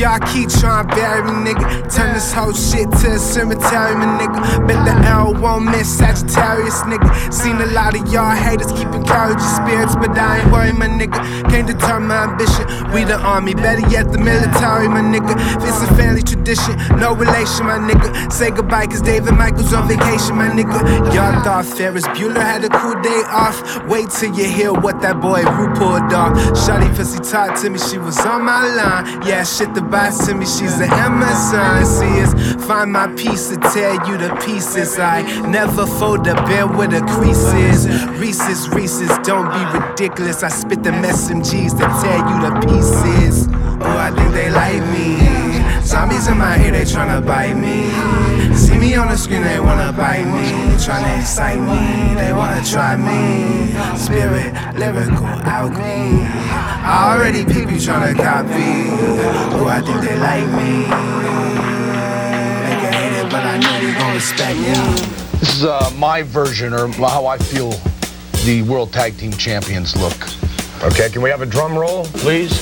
[0.00, 1.94] y'all keep trying to bury me, nigga.
[1.94, 4.66] Turn this whole shit to a cemetery, my nigga.
[4.66, 7.10] Bet the arrow won't miss Sagittarius, nigga.
[7.32, 11.20] Seen a lot of y'all haters keep encouraging spirits, but I ain't worried, my nigga.
[11.50, 12.64] Can't deter my ambition.
[12.94, 15.36] We the army, better yet, the military, my nigga.
[15.68, 18.32] It's a family tradition, no relation, my nigga.
[18.32, 20.80] Say goodbye, cause David Michael's on vacation, my nigga.
[21.12, 23.60] Y'all thought Ferris Bueller had a cool day off.
[23.86, 26.32] Wait till you hear what that boy Ru pulled off.
[26.56, 29.28] Shawty pussy talked to me, she was on my line.
[29.28, 31.52] Yeah, shit the boss to me, she's an us
[32.70, 34.98] find my piece to tear you to pieces.
[34.98, 37.88] I never fold a bear with the creases.
[38.20, 40.42] Reese's, Reese's, don't be ridiculous.
[40.42, 43.48] I spit the SMGs to tear you to pieces.
[43.82, 45.82] Oh, I think they like me.
[45.82, 47.90] Zombies in my ear, they tryna bite me.
[48.54, 50.50] See me on the screen, they wanna bite me.
[50.78, 53.72] Tryna excite me, they wanna try me.
[53.98, 56.39] Spirit, lyrical, alchemy.
[56.92, 58.90] I already peep you tryna copy.
[59.54, 60.82] Oh, I think they like me.
[62.66, 64.74] They can hate it, but I know they gon' respect me.
[65.38, 67.70] This is uh, my version, or how I feel
[68.44, 70.16] the World Tag Team Champions look.
[70.82, 72.60] Okay, can we have a drum roll, please?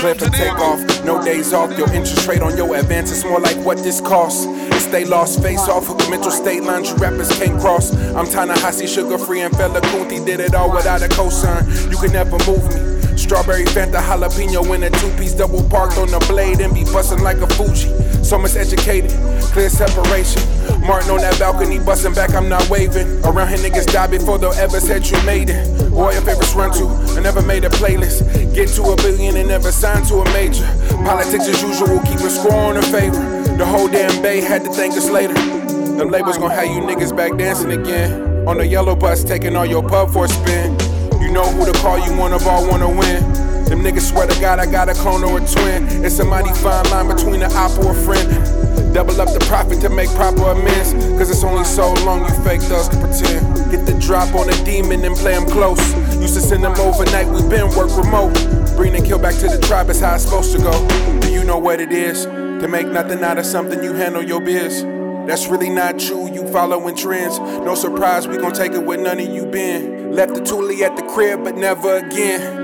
[0.00, 1.78] Clear for takeoff, no days off.
[1.78, 4.46] Your interest rate on your advance is more like what this costs.
[4.90, 7.92] They lost face off mental state lines you rappers can't cross.
[7.92, 11.90] I'm Tanahashi, sugar free, and Fela Kuti did it all without a cosign.
[11.92, 12.89] You can never move me.
[13.16, 17.22] Strawberry Fanta jalapeno in a two piece double parked on the blade and be bustin'
[17.22, 17.88] like a Fuji.
[18.24, 19.10] So much educated,
[19.52, 20.42] clear separation.
[20.80, 23.24] Martin on that balcony, bustin' back, I'm not waving.
[23.24, 25.90] Around here, niggas die before they'll ever said you made it.
[25.90, 26.86] Boy, your favorites run to,
[27.16, 28.54] I never made a playlist.
[28.54, 30.66] Get to a billion and never signed to a major.
[31.04, 33.20] Politics as usual, keep a score on a favor.
[33.56, 35.34] The whole damn bay had to thank us later.
[35.34, 38.46] The labels gon' have you niggas back dancing again.
[38.48, 40.89] On the yellow bus, taking all your pub for a spin.
[41.30, 43.22] You know who to call, you one of all wanna win.
[43.70, 45.86] Them niggas swear to God I got a clone or a twin.
[46.04, 48.26] It's a mighty fine line between an op or a friend.
[48.92, 50.92] Double up the profit to make proper amends.
[51.16, 53.70] Cause it's only so long you fake thugs can pretend.
[53.70, 55.78] Get the drop on a demon and play him close.
[56.16, 58.34] Used to send them overnight, we been work remote.
[58.74, 60.74] Bring and kill back to the tribe, is how it's supposed to go.
[61.20, 62.24] Do you know what it is?
[62.24, 64.82] To make nothing out of something, you handle your biz.
[65.30, 67.38] That's really not true, you following trends.
[67.38, 70.10] No surprise, we gon' take it where none of you been.
[70.12, 72.56] Left the toolie at the crib, but never again.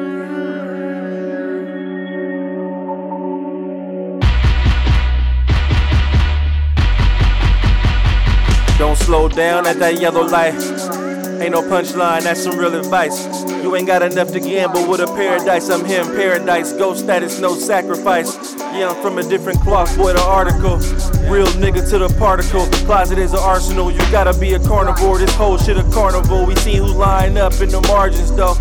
[8.78, 11.05] Don't slow down at that yellow light.
[11.40, 13.26] Ain't no punchline, that's some real advice.
[13.62, 15.68] You ain't got enough to gamble with a paradise.
[15.68, 18.54] I'm in paradise, ghost status, no sacrifice.
[18.56, 20.76] Yeah, I'm from a different cloth, boy, the article.
[21.30, 22.66] Real nigga to the particle.
[22.86, 25.18] Closet is an arsenal, you gotta be a carnivore.
[25.18, 26.46] This whole shit a carnival.
[26.46, 28.54] We see who line up in the margins, though.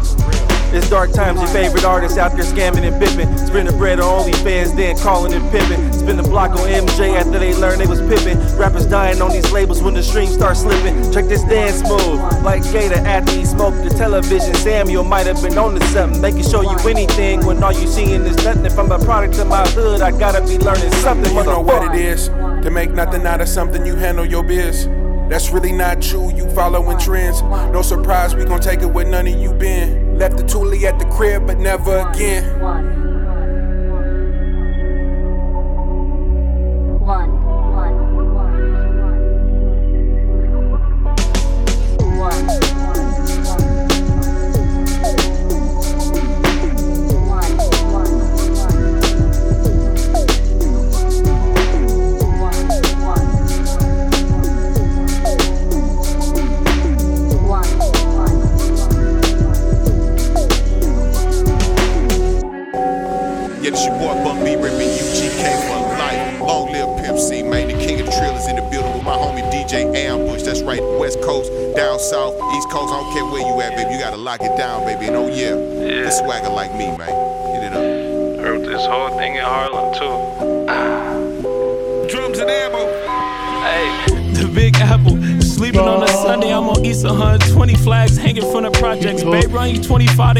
[0.76, 3.47] It's dark times, your favorite artists out there scamming and bipping.
[3.47, 5.93] Spin the bread on OnlyFans, then calling it pippin'.
[5.93, 8.38] Spin the block on MJ after they learned they was pippin'.
[8.57, 11.13] Rappers dying on these labels when the streams start slipping.
[11.13, 14.53] Check this dance move, like Gator after he smoked the television.
[14.55, 16.21] Samuel might have been on to something.
[16.21, 18.65] They can show you anything when all you seeing is nothing.
[18.65, 21.34] If I'm a product of my hood, I gotta be learning something.
[21.34, 24.89] You know what it is To make nothing out of something, you handle your biz.
[25.30, 27.41] That's really not true, you following trends.
[27.41, 30.17] No surprise, we gon' take it where none of you been.
[30.17, 33.05] Left the toolie at the crib, but never again.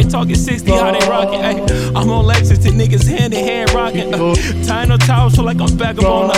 [0.10, 1.42] Talking 60, how they rocking.
[1.42, 1.60] Ay,
[1.96, 4.14] I'm on Lexus, Lexington, niggas hand in hand rocking.
[4.14, 4.36] Uh,
[4.66, 6.35] tying no towels, so like I'm back up on the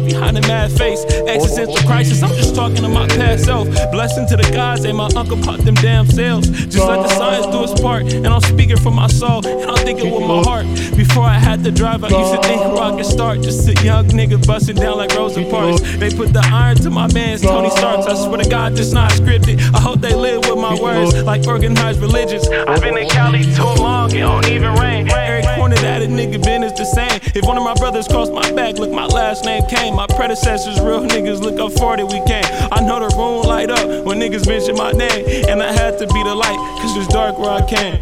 [0.00, 1.04] behind the mad face.
[1.04, 3.68] Existential crisis, I'm just talking to my past self.
[3.92, 6.48] Blessing to the gods, and my uncle popped them damn sales.
[6.48, 9.84] Just let the science do its part, and I'm speaking from my soul, and I'm
[9.84, 10.66] thinking with my heart.
[10.96, 13.42] Before I had to drive, I used to think rocket start.
[13.42, 15.80] Just a young nigga busting down like Rosa Parks.
[15.96, 18.06] They put the iron to my man's Tony Starks.
[18.06, 19.60] I swear to God, this not scripted.
[19.74, 22.48] I hope they live my words like organized religious.
[22.48, 25.10] I've been in Cali too long, it don't even rain.
[25.10, 27.20] Every corner that a nigga been is the same.
[27.34, 29.94] If one of my brothers crossed my back, look, my last name came.
[29.94, 32.44] My predecessors, real niggas, look up 40, we came.
[32.72, 35.44] I know the room light up when niggas mention my name.
[35.48, 38.00] And I had to be the light, cause it's dark where I came.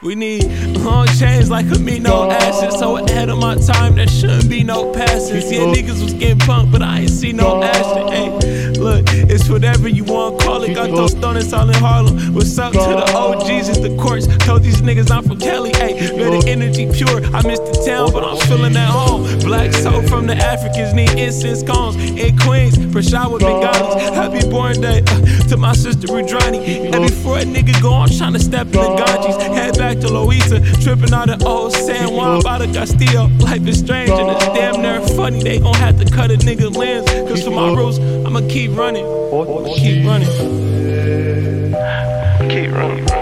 [0.00, 0.44] We need
[0.78, 1.97] long chains like amino acids.
[3.98, 5.50] There shouldn't be no passes.
[5.50, 8.04] Yeah, niggas was getting punked, but I ain't see no action.
[8.04, 8.44] Look,
[9.30, 10.74] it's whatever you want, call it.
[10.74, 12.34] Got those stoners all in Harlem.
[12.34, 13.68] What's up to the OGs?
[13.68, 14.26] It's the courts.
[14.38, 15.70] Told these niggas I'm from Cali.
[15.76, 17.24] Hey, better energy pure.
[17.34, 19.22] I miss the town, but I'm feeling at home.
[19.40, 21.96] Black soul from the Africans need incense cones.
[21.96, 23.94] In Queens, Prashad with Bengalis.
[24.14, 26.92] Happy born day uh, to my sister Rudrani.
[26.92, 29.36] And before a nigga go, I'm trying to step in the Ganges.
[29.36, 33.28] Head back to Louisa, tripping out of old San Juan by the Castillo.
[33.38, 35.42] Life is strange and it's damn near funny.
[35.42, 37.08] They gon' have to cut a nigga lens.
[37.28, 37.74] Cause for my
[38.28, 39.06] I'ma keep running.
[39.06, 40.28] I'ma keep running.
[42.50, 43.17] Keep running.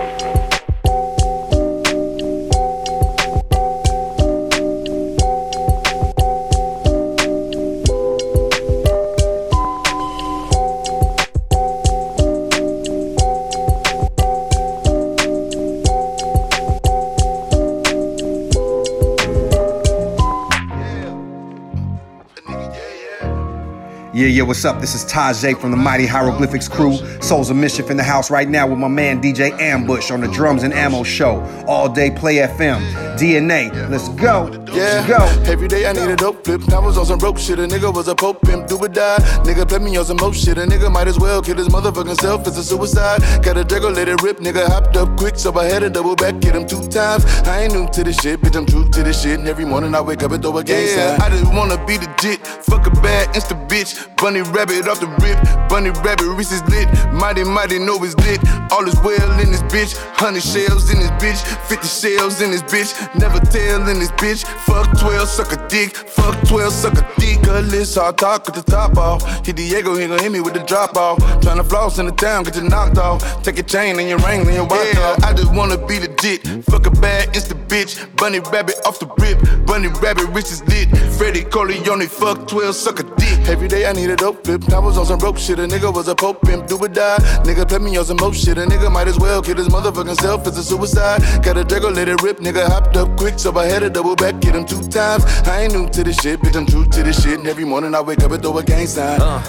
[24.27, 24.81] Yeah, yeah, what's up?
[24.81, 26.97] This is Tajai from the Mighty Hieroglyphics crew.
[27.20, 30.27] Souls of Mischief in the house right now with my man DJ Ambush on the
[30.27, 31.43] Drums and Ammo Show.
[31.68, 32.81] All day Play FM.
[33.16, 34.66] DNA, let's go.
[34.77, 35.24] Yeah, go.
[35.51, 36.61] Every day I need a dope flip.
[36.72, 37.59] I was on some broke shit.
[37.59, 39.18] A nigga was a pope pimp, do or die.
[39.45, 40.59] Nigga play me on some more shit.
[40.59, 42.47] A nigga might as well kill his motherfucking self.
[42.47, 43.20] It's a suicide.
[43.43, 44.39] Got a Draco, let it rip.
[44.39, 47.24] Nigga hopped up quick, so I had to double back, hit him two times.
[47.47, 48.57] I ain't new to this shit, bitch.
[48.57, 49.39] I'm true to this shit.
[49.39, 51.20] And every morning I wake up and throw a gang sign.
[51.20, 52.47] I just wanna be the legit.
[52.47, 53.95] Fuck a bad insta bitch.
[54.16, 55.39] Bunny rabbit off the rip.
[55.68, 56.89] Bunny rabbit, is lit.
[57.12, 58.41] Mighty, mighty, know it's lit.
[58.72, 59.97] All is well in this bitch.
[60.14, 61.41] Hundred shells in this bitch.
[61.68, 62.93] Fifty shells in this bitch.
[63.18, 64.45] Never tell in this bitch.
[64.67, 65.97] Fuck 12, suck a dick.
[65.97, 67.43] Fuck 12, suck a dick.
[67.43, 69.23] Gutless, hard talk with the top off.
[69.47, 71.19] Hit Diego, he gon' hit me with the drop off.
[71.41, 73.43] Tryna floss in the town, get you knocked off.
[73.43, 75.23] Take your chain and your ring and your watch off.
[75.23, 76.43] I just wanna be legit.
[76.64, 77.95] Fuck a bad insta bitch.
[78.17, 79.39] Bunny rabbit off the rip.
[79.67, 80.89] Bunny rabbit, wrist is lit.
[81.17, 83.49] Freddie Corleone, fuck 12, suck a dick.
[83.49, 84.62] Every day I need a dope flip.
[84.73, 85.59] I was on some rope shit.
[85.59, 87.19] A nigga was a pope pimp, do or die.
[87.45, 88.59] Nigga play me on some more shit.
[88.59, 90.47] A nigga might as well kill his motherfucking self.
[90.47, 91.23] It's a suicide.
[91.45, 92.39] Got a Draco, let it rip.
[92.39, 95.25] Nigga hopped up quick, so I had a double back, two times.
[95.45, 96.57] I ain't new to this shit, bitch.
[96.57, 97.39] I'm true to this shit.
[97.39, 99.21] And every morning I wake up and throw a gang sign.
[99.21, 99.43] Uh,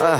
[0.00, 0.18] uh,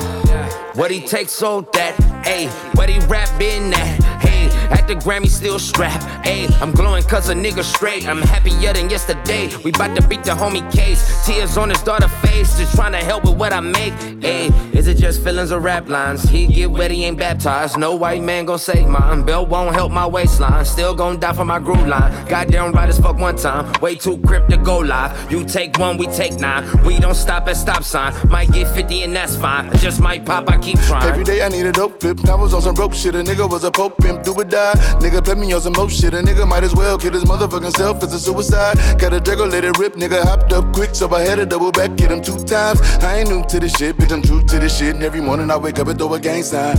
[0.75, 2.49] what he takes on that, ayy.
[2.77, 4.42] What he rap in that, hey.
[4.71, 6.51] At the Grammy still strapped, ayy.
[6.61, 8.09] I'm glowing cause a nigga straight.
[8.09, 9.51] I'm happier than yesterday.
[9.65, 11.03] We bout to beat the homie case.
[11.27, 14.53] Tears on his daughter face, just trying to help with what I make, ayy.
[14.75, 16.23] Is it just feelings or rap lines?
[16.23, 17.79] He get wet, he ain't baptized.
[17.79, 19.23] No white man gon' save mine.
[19.25, 20.65] Belt won't help my waistline.
[20.65, 22.11] Still gon' die for my groove line.
[22.27, 23.73] Goddamn right as fuck one time.
[23.81, 25.31] Way too crip to go live.
[25.31, 26.65] You take one, we take nine.
[26.85, 28.13] We don't stop at stop sign.
[28.29, 29.69] Might get 50 and that's fine.
[29.71, 31.09] I just might pop, I keep trying.
[31.09, 32.19] Every day I need a dope flip.
[32.29, 33.15] I was on some broke shit.
[33.15, 34.62] A nigga was a pope pimp, do or die.
[35.03, 36.15] Nigga play me on some more shit.
[36.15, 38.03] A nigga might as well kill his motherfucking self.
[38.03, 38.77] It's a suicide.
[38.99, 39.95] Got a Draco, let it rip.
[39.95, 42.81] Nigga hopped up quick, so I had to double back, hit him two times.
[43.03, 44.13] I ain't new to this shit, bitch.
[44.13, 44.95] I'm true to this shit.
[44.95, 46.77] And every morning I wake up and throw a gang sign.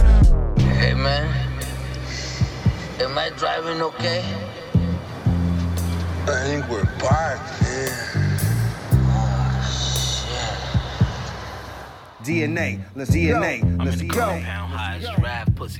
[0.57, 1.27] Hey man,
[2.99, 4.23] am I driving okay?
[6.25, 7.62] I think we're parked,
[12.23, 14.39] DNA, let's DNA, let's go.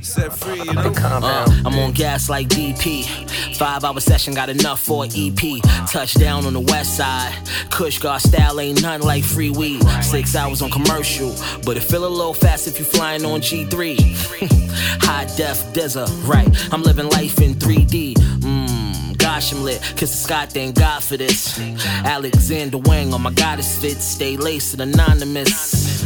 [0.01, 0.93] Set free, you know.
[0.97, 3.55] Uh, I'm on gas like BP.
[3.55, 5.61] Five hour session, got enough for an EP.
[5.89, 7.33] Touchdown on the west side.
[7.69, 9.81] Kush God style ain't nothing like free weed.
[10.01, 11.33] Six hours on commercial,
[11.65, 13.97] but it feel a little fast if you flying on G3.
[15.01, 16.49] High def dizzer, right?
[16.73, 18.15] I'm living life in 3D.
[18.15, 19.81] Mmm, gosh, I'm lit.
[19.95, 21.59] Kiss the sky, thank God for this.
[22.03, 23.97] Alexander Wang on my goddess fit.
[23.97, 26.03] Stay laced and anonymous.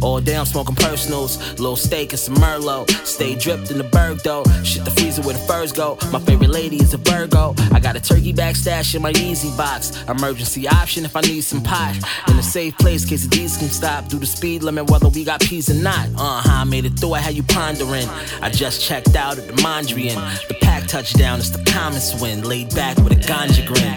[0.00, 2.90] All day I'm smoking personals, little steak and some Merlot.
[3.04, 4.44] Stay dripped in the berg though.
[4.64, 5.98] Shit the freezer where the furs go.
[6.12, 7.54] My favorite lady is a Virgo.
[7.72, 10.02] I got a turkey back stash in my easy box.
[10.08, 11.96] Emergency option if I need some pot.
[12.28, 14.08] In a safe place, case the D's can stop.
[14.08, 16.08] Do the speed limit whether we got peas or not.
[16.16, 17.14] Uh huh, I made it through.
[17.14, 18.06] I had you pondering.
[18.42, 20.16] I just checked out at the Mondrian.
[20.48, 22.42] The pack touchdown, it's the Thomas win.
[22.42, 23.96] Laid back with a ganja grin.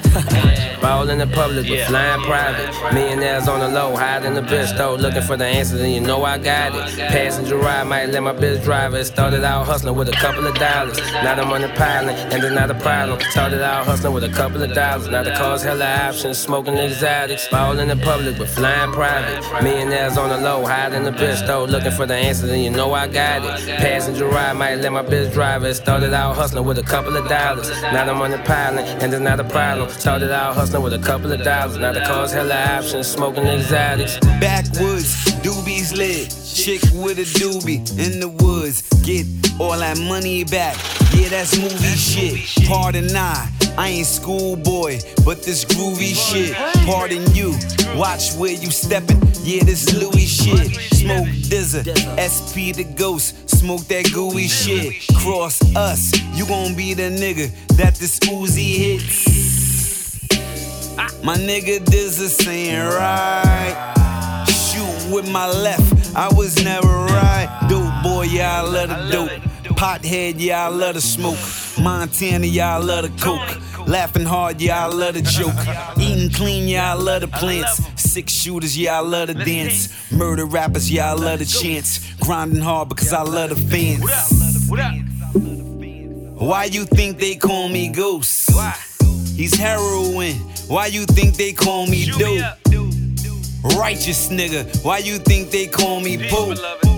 [0.81, 2.93] Ball in the public, but flying private.
[2.93, 4.41] Millionaires on the low, hiding the
[4.77, 4.95] though.
[4.95, 6.97] Looking for the answer to then you know I got it.
[6.97, 9.05] Passenger ride might let my bitch drive it.
[9.05, 10.97] Started out hustling with a couple of dollars.
[11.11, 13.19] Now I'm on the pilot, and it's not a problem.
[13.31, 15.07] Started out hustling with a couple of dollars.
[15.07, 16.37] Now the car's hella options.
[16.37, 17.47] Smoking exotics.
[17.49, 19.41] Ball in public, but flying private.
[19.63, 21.65] Millionaires on the low, hiding the bitch though.
[21.65, 23.67] Looking for the answer, then you know I got it.
[23.79, 25.75] Passenger ride might let my bitch drive it.
[25.75, 27.69] Started out hustling with a couple of dollars.
[27.81, 29.89] Now I'm on the pilot, and it's not a problem.
[29.89, 31.77] Started out hustling with a couple of dollars.
[31.77, 33.07] Now the car's hella options.
[33.07, 34.17] Smoking exotics.
[34.39, 36.29] Backwoods, doobies lit.
[36.45, 38.83] Chick with a doobie in the woods.
[39.03, 39.25] Get
[39.59, 40.77] all that money back.
[41.13, 42.67] Yeah, that's movie shit.
[42.67, 46.55] Pardon I, I ain't schoolboy, but this groovy shit.
[46.85, 47.57] Pardon you,
[47.97, 49.19] watch where you steppin'.
[49.43, 50.75] Yeah, this Louis shit.
[50.93, 51.83] Smoke Dizza,
[52.21, 53.49] SP the ghost.
[53.49, 55.03] Smoke that gooey shit.
[55.17, 59.41] Cross us, you gon' be the nigga that this Uzi hits.
[61.23, 64.10] My nigga Dizza saying right.
[65.11, 67.49] With my left, I was never right.
[67.67, 69.75] Dope boy, yeah, I love the dope.
[69.75, 71.37] Pothead, yeah, I love the smoke.
[71.83, 73.87] Montana, yeah, I love the coke.
[73.87, 75.53] Laughing hard, yeah, I love the joke.
[75.99, 77.81] Eating clean, yeah, I love the plants.
[78.01, 79.89] Six shooters, yeah, I love the dance.
[80.11, 81.99] Murder rappers, yeah, I love the chance.
[82.21, 84.69] Grinding hard because I love the fans.
[86.39, 88.49] Why you think they call me Ghost?
[89.35, 90.35] He's heroin.
[90.67, 92.60] Why you think they call me dope?
[93.63, 94.83] Righteous nigga.
[94.83, 96.90] Why you think they call me Pope?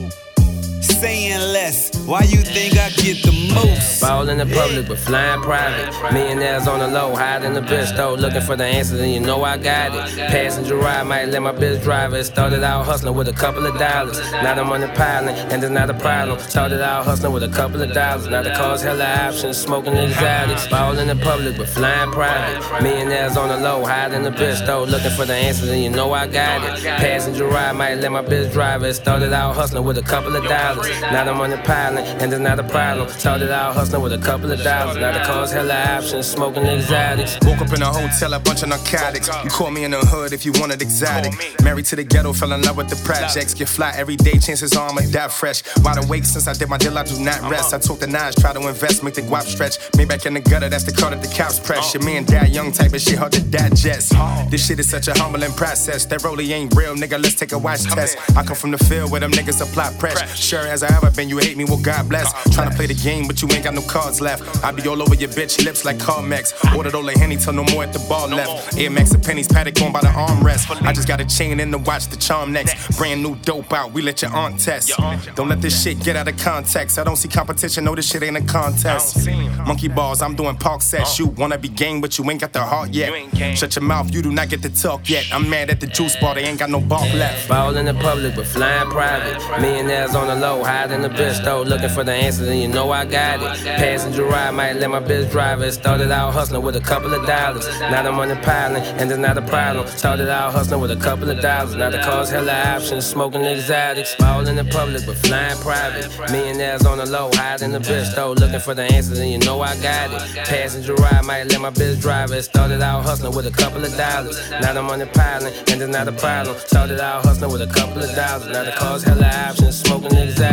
[1.04, 1.94] Saying less.
[2.06, 4.02] Why you think I get the most?
[4.02, 5.92] Ball in the public, but flying private.
[6.14, 8.14] Millionaires on the low, hiding the bitch though.
[8.14, 10.18] Looking for the answer, then you know I got it.
[10.30, 12.24] Passenger ride might let my bitch drive it.
[12.24, 14.18] Started out hustling with a couple of dollars.
[14.32, 16.40] Now I'm on the pilot, and it's not a problem.
[16.40, 18.28] Started out hustling with a couple of dollars.
[18.28, 19.58] Now the car's hella options.
[19.58, 20.68] Smoking exotics.
[20.68, 22.82] Ball in the public, but flying private.
[22.82, 24.86] Millionaires on the low, hiding the bitch though.
[24.86, 26.84] Looking for the answer, then you know I got it.
[26.84, 28.94] Passenger ride might let my bitch drive it.
[28.94, 30.93] Started out hustling with a couple of dollars.
[31.02, 33.10] Now I'm on the pilot, and it's not a problem.
[33.10, 34.98] Started out hustling with a couple of dollars.
[34.98, 36.28] Now the car's hella options.
[36.28, 37.38] Smoking exotics.
[37.44, 39.30] Woke up in a hotel, a bunch of narcotics.
[39.44, 41.34] You call me in the hood if you wanted exotic.
[41.64, 43.54] Married to the ghetto, fell in love with the projects.
[43.54, 45.64] Get fly every day, chances are I'ma die fresh.
[45.78, 47.74] Wide awake since I did my deal, I do not rest.
[47.74, 49.78] I took the knives, try to invest, make the guap stretch.
[49.98, 51.94] Me back in the gutter, that's the car that the cops press.
[51.94, 54.14] Your man die young type of shit, hard to digest.
[54.50, 56.06] This shit is such a humbling process.
[56.06, 57.22] That rollie ain't real, nigga.
[57.22, 58.18] Let's take a watch test.
[58.38, 60.28] I come from the field where them niggas apply pressure.
[60.36, 62.34] Sure as I ever been, you hate me, well God bless.
[62.56, 64.64] Tryna play the game, but you ain't got no cards left.
[64.64, 66.54] I be all over your bitch lips like Carmex.
[66.76, 68.78] Ordered all the henny till no more at the bar left.
[68.78, 70.70] Air Max and pennies, paddock on by the armrest.
[70.82, 72.98] I just got a chain in the watch, the charm next.
[72.98, 74.92] Brand new dope out, we let your aunt test.
[75.36, 77.00] Don't let this shit get out of context.
[77.00, 79.28] I don't see competition, no, this shit ain't a contest.
[79.66, 81.20] Monkey balls, I'm doing park sets.
[81.20, 83.12] You wanna be game, but you ain't got the heart yet.
[83.58, 85.26] Shut your mouth, you do not get to talk yet.
[85.32, 87.48] I'm mad at the juice bar, they ain't got no bark left.
[87.48, 89.40] Ball in the public, but flying private.
[89.62, 91.62] Millionaires on the low, hiding the bitch though.
[91.62, 93.66] Looking for the answer, then you know I got it.
[93.84, 95.74] Passenger ride might let my bitch drive it.
[95.74, 97.68] Started out hustling with a couple of dollars.
[97.92, 99.88] Now I'm on the pilot, and it's not a problem.
[99.88, 101.76] Started out hustling with a couple of dollars.
[101.76, 103.06] Now the car's hella options.
[103.06, 104.16] Smoking exotics.
[104.16, 106.08] Ball in the public, but flying private.
[106.32, 108.34] Millionaires on the low, hiding the bitch though.
[108.34, 110.22] Looking for the answer, then you know I got it.
[110.46, 112.44] Passenger ride might let my bitch drive it.
[112.44, 114.38] Started out hustling with a couple of dollars.
[114.62, 116.58] Now I'm on the pilot, and it's not a problem.
[116.58, 118.48] Started out hustling with a couple of dollars.
[118.48, 119.80] Now the car's hella options.
[119.84, 120.53] Smoking exotics.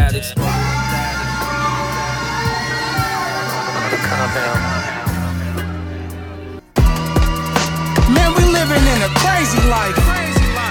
[8.09, 9.92] Man, we living in a crazy life.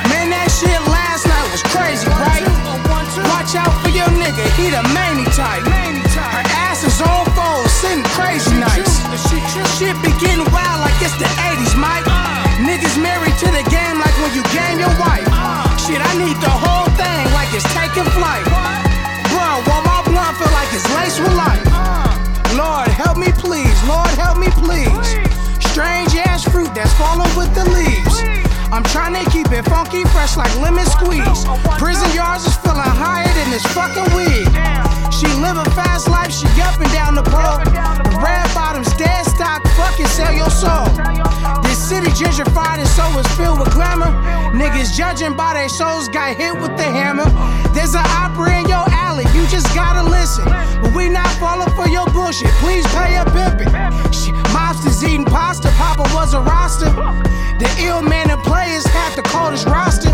[0.10, 2.42] Man, that shit last night was crazy, right?
[3.30, 5.62] Watch out for your nigga, he the manny type.
[5.62, 9.06] Her ass is on fold, sitting crazy nights.
[9.78, 12.10] Shit be getting wild like it's the 80s, Mike.
[12.66, 15.30] Niggas married to the game like when you game your wife.
[15.86, 18.89] Shit, I need the whole thing like it's taking flight.
[19.40, 21.64] Bro, while my blunt feel like it's laced with life.
[22.60, 25.08] Lord, help me please, Lord, help me please.
[25.72, 28.20] Strange ass fruit that's falling with the leaves.
[28.68, 31.48] I'm trying to keep it funky, fresh like lemon squeeze.
[31.80, 34.44] Prison yards is feeling higher than this fucking weed.
[35.16, 37.64] She living fast life, she up and down the pole.
[37.64, 40.92] The red bottoms, dead stock, fucking sell your soul.
[41.64, 44.12] This city gentrified and so is filled with glamour.
[44.52, 47.30] Niggas judging by their souls, got hit with the hammer.
[47.74, 48.89] There's an opera in your
[49.20, 50.46] alley, you just gotta listen.
[50.46, 53.72] But we not falling for your bullshit, please pay a pimpin'.
[54.14, 56.90] Shit, Mobsters eating pasta, Papa was a roster.
[57.60, 60.12] The ill man and players had the coldest roster.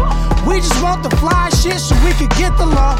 [0.47, 2.95] We just want the fly shit so we could get the law.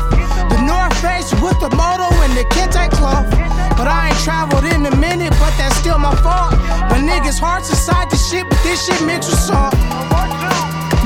[0.50, 3.30] The North Face with the moto and the Kente cloth.
[3.78, 6.52] But I ain't traveled in a minute, but that's still my fault.
[6.90, 9.74] But niggas' hearts inside the shit, but this shit mixed with salt.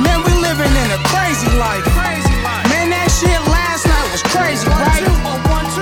[0.03, 1.85] Man, we living in a crazy life.
[2.71, 3.48] Man, that shit
[4.39, 5.03] crazy, right?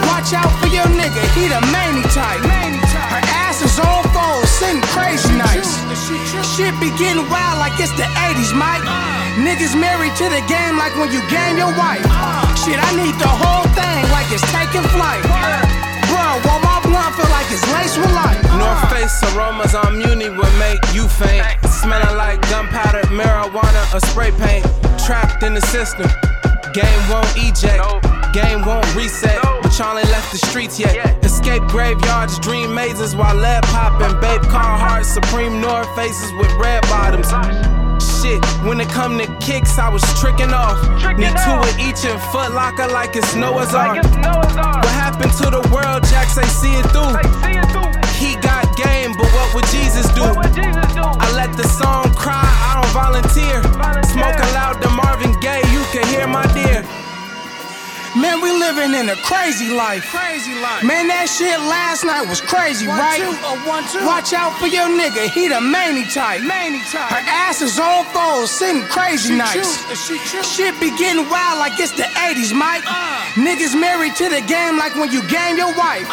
[0.10, 2.42] Watch out for your nigga, he the manny type.
[2.42, 5.78] Her ass is on fold, sitting crazy nice.
[6.56, 8.84] Shit be getting wild like it's the 80s, Mike.
[9.38, 12.02] Niggas married to the game like when you game your wife.
[12.58, 15.22] Shit, I need the whole thing like it's taking flight.
[16.10, 18.42] Bro, while my blunt feel like it's laced with light.
[18.58, 21.46] North Face aromas on Muni would make you faint.
[21.70, 24.66] Smelling like gunpowder, marijuana, or spray paint.
[25.06, 26.10] Trapped in the system
[26.78, 27.82] Game won't eject.
[28.34, 29.42] Game won't reset.
[29.64, 30.94] But y'all ain't left the streets yet.
[31.26, 34.14] Escape graveyards, dream mazes while lead popping.
[34.22, 37.34] Babe Carhartt, Supreme North Faces with red bottoms.
[38.22, 40.78] Shit, when it come to kicks, I was tricking off.
[41.18, 43.98] Need two of each and foot locker like it's Noah's Ark.
[43.98, 46.06] What happened to the world?
[46.06, 46.36] Jacks?
[46.36, 47.18] say see it through.
[48.22, 50.26] He got game, but what would Jesus do?
[50.26, 53.62] I let the song cry, I don't volunteer.
[54.14, 55.62] Smoking loud to Marvin Gaye,
[55.98, 56.86] can hear my dear.
[58.16, 60.02] Man, we living in a crazy life.
[60.10, 60.82] Crazy life.
[60.82, 63.22] Man, that shit last night was crazy, One, right?
[63.22, 64.02] two, uh, one, two.
[64.06, 66.42] Watch out for your nigga, he the many type.
[66.42, 67.14] Many type.
[67.14, 69.86] Her ass is on fold, sitting crazy She nice.
[69.94, 70.18] she?
[70.42, 72.86] Shit be getting wild like it's the 80s, Mike.
[73.38, 76.06] Niggas married to the game like when you game your wife.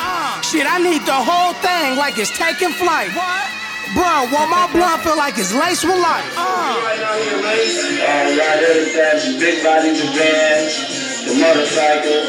[0.44, 3.12] Shit, I need the whole thing like it's taking flight.
[3.16, 3.63] What?
[3.94, 6.26] Bro, while my blunt feel like it's laced with life.
[6.34, 7.78] Right out here, race.
[7.78, 10.66] Uh, we got everything, big bodies, the van,
[11.30, 12.26] the motorcycle,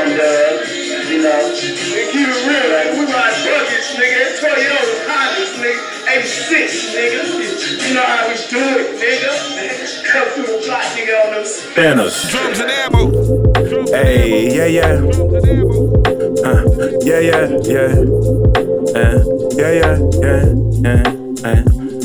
[0.00, 0.64] and uh,
[1.12, 1.52] you know.
[1.92, 4.40] We keep it real, like we ride buckets, nigga.
[4.40, 5.94] Toyota, Hondas, nigga.
[6.08, 7.88] 86, nigga.
[7.88, 10.08] You know how we do it, nigga.
[10.08, 11.44] Come through the block, nigga, on them
[11.76, 12.30] Banners.
[12.30, 13.12] Drums and ammo.
[13.92, 15.73] Hey, yeah, yeah.
[16.44, 16.62] Uh,
[17.00, 17.88] yeah, yeah, yeah.
[18.94, 19.18] Uh,
[19.56, 20.52] yeah, yeah, yeah,
[20.84, 21.02] yeah.
[21.42, 22.03] Uh.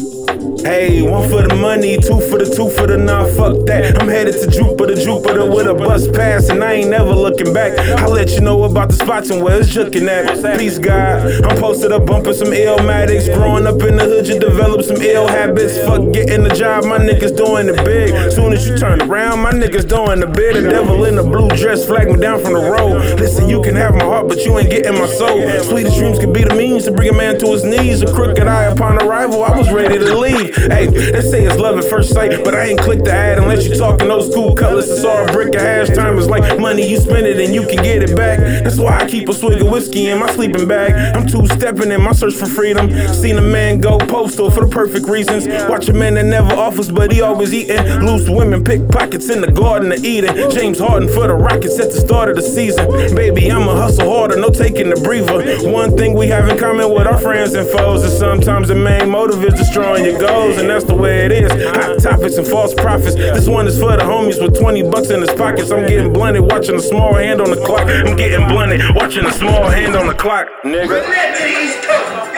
[0.57, 4.01] Hey, one for the money, two for the two for the nah, fuck that.
[4.01, 7.77] I'm headed to Jupiter, Jupiter with a bus pass, and I ain't never looking back.
[7.99, 10.25] I'll let you know about the spots and where it's looking at.
[10.57, 11.45] Peace, God.
[11.45, 13.31] I'm posted up bumping some illmatics.
[13.33, 15.77] Growing up in the hood, you develop some ill habits.
[15.77, 18.31] Fuck getting the job, my niggas doing it big.
[18.31, 20.55] Soon as you turn around, my niggas doing the bid.
[20.55, 23.19] The devil in the blue dress flag me down from the road.
[23.19, 25.39] Listen, you can have my heart, but you ain't getting my soul.
[25.61, 28.01] Sweetest dreams can be the means to bring a man to his knees.
[28.01, 30.38] A crooked eye upon arrival, I was ready to leave.
[30.47, 33.67] Hey, they say it's love at first sight, but I ain't click the ad unless
[33.67, 34.89] you talking those school colors.
[34.89, 37.65] It's all a brick of hash time is like money you spend it and you
[37.65, 38.39] can get it back.
[38.63, 40.93] That's why I keep a swig of whiskey in my sleeping bag.
[41.15, 42.89] I'm two stepping in my search for freedom.
[43.13, 45.47] Seen a man go postal for the perfect reasons.
[45.69, 47.81] Watch a man that never offers, but he always eating.
[48.05, 50.49] Loose women pickpockets in the garden of Eden.
[50.51, 52.87] James Harden for the Rockets at the start of the season.
[53.15, 55.69] Baby, I'ma hustle harder, no taking the breather.
[55.69, 59.09] One thing we have in common with our friends and foes is sometimes the main
[59.09, 61.51] motive is destroying your goals, and that's the way it is.
[61.51, 63.15] Hot topics and false prophets.
[63.15, 65.71] This one is for the homies with 20 bucks in his pockets.
[65.71, 67.87] I'm getting blunted, watching a small hand on the clock.
[67.87, 72.28] I'm getting blunted, watching a small hand on the clock, nigga.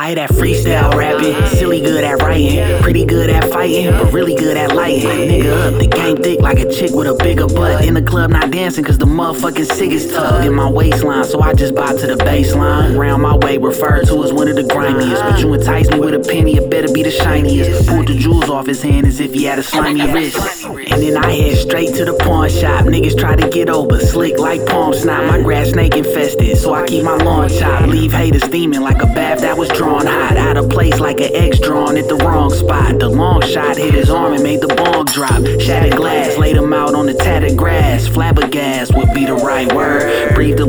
[0.00, 4.56] I that freestyle rapping, silly good at writing, pretty good at fighting, but really good
[4.56, 5.06] at lighting.
[5.06, 7.84] Nigga up, the game thick like a chick with a bigger butt.
[7.84, 11.42] In the club not dancing cause the motherfucking cig is tugged in my waistline, so
[11.42, 12.98] I just bob to the baseline.
[12.98, 15.22] Round my way, referred to as one of the grimiest.
[15.22, 17.86] But you entice me with a penny, it better be the shiniest.
[17.86, 20.64] Pulled the jewels off his hand as if he had a slimy wrist.
[20.64, 22.86] And then I head straight to the pawn shop.
[22.86, 25.26] Niggas try to get over, slick like palm snot.
[25.26, 27.88] My grass snake infested, so I keep my lawn chopped.
[27.88, 30.36] Leave haters steaming like a bath that was drawn hot.
[30.36, 32.98] Out of place like an X drawn at the wrong spot.
[32.98, 35.44] The long shot hit his arm and made the bong drop.
[35.60, 38.06] Shattered glass, laid him out on the tattered grass.
[38.06, 38.49] Flabbergasted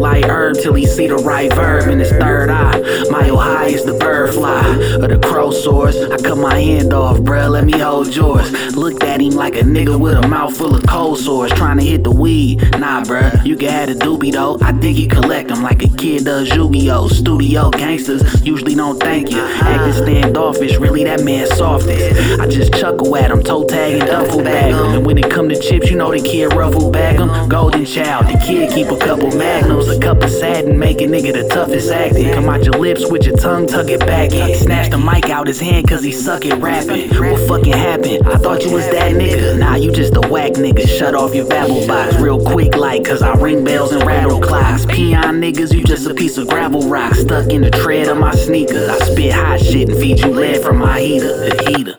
[0.01, 2.79] Light herb till he see the right verb in his third eye.
[3.11, 4.65] Mile high is the bird fly,
[4.99, 5.95] or the crow soars.
[5.95, 8.51] I cut my hand off, bruh, let me hold yours.
[8.75, 11.83] Looked at him like a nigga with a mouth full of cold sores, trying to
[11.83, 12.61] hit the weed.
[12.79, 14.57] Nah, bruh, you can have the doobie though.
[14.59, 17.07] I think he collect them like a kid does Yu-Gi-Oh!
[17.09, 19.39] Studio gangsters usually don't thank you.
[19.39, 22.39] Acting standoffish, really that man softest.
[22.39, 24.95] I just chuckle at him, toe tag and duffel bag 'em.
[24.95, 27.29] And when it come to chips, you know the kid ruffle bag 'em.
[27.47, 31.33] Golden child, the kid keep a couple magnums, a cup of satin, make a nigga
[31.33, 32.33] the toughest acting.
[32.33, 34.57] Come out your lips with your tongue, tuck it back in.
[34.57, 37.09] Snatch the mic out his hand cause he suck at rapping.
[37.09, 38.27] What fucking happened?
[38.27, 39.57] I thought you was that nigga.
[39.57, 40.87] Nah, you just a whack nigga.
[40.87, 44.85] Shut off your babble box real quick, like, cause I ring bells and rattle clocks.
[44.85, 48.33] Peon niggas, you just a piece of gravel rock stuck in the tread of my
[48.33, 48.87] sneakers.
[48.87, 51.49] I spit hot shit and feed you lead from my heater.
[51.49, 51.97] The heater.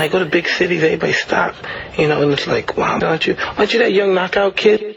[0.00, 1.54] I go to big cities, everybody stop,
[1.98, 4.96] you know, and it's like, wow, aren't you, aren't you that young knockout kid?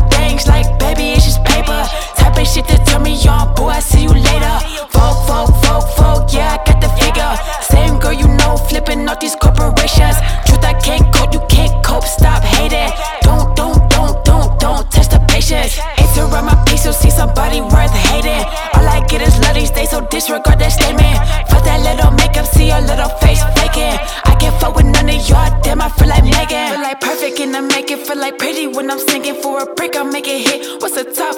[0.41, 1.85] things like baby, it's just paper.
[2.15, 4.55] Type of shit that tell me on, boy, I see you later.
[4.89, 7.33] Folk, folk, folk, folk, yeah, I got the figure.
[7.61, 10.17] Same girl you know, flipping off these corporations.
[10.45, 12.91] Truth, I can't cope, you can't cope, stop hating.
[13.21, 15.79] Don't, don't, don't, don't, don't test the patience.
[15.99, 18.45] Ain't to my piece, you'll see somebody worth hating.
[18.75, 21.17] All I get is love these days, so disregard that statement.
[21.49, 22.80] Fuck that little makeup, see your
[28.31, 29.95] pretty when I'm singing for a break.
[29.95, 30.81] I make it hit.
[30.81, 31.35] What's the top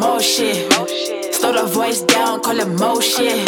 [0.00, 0.56] Motion.
[1.30, 3.44] Slow the voice down, call it motion.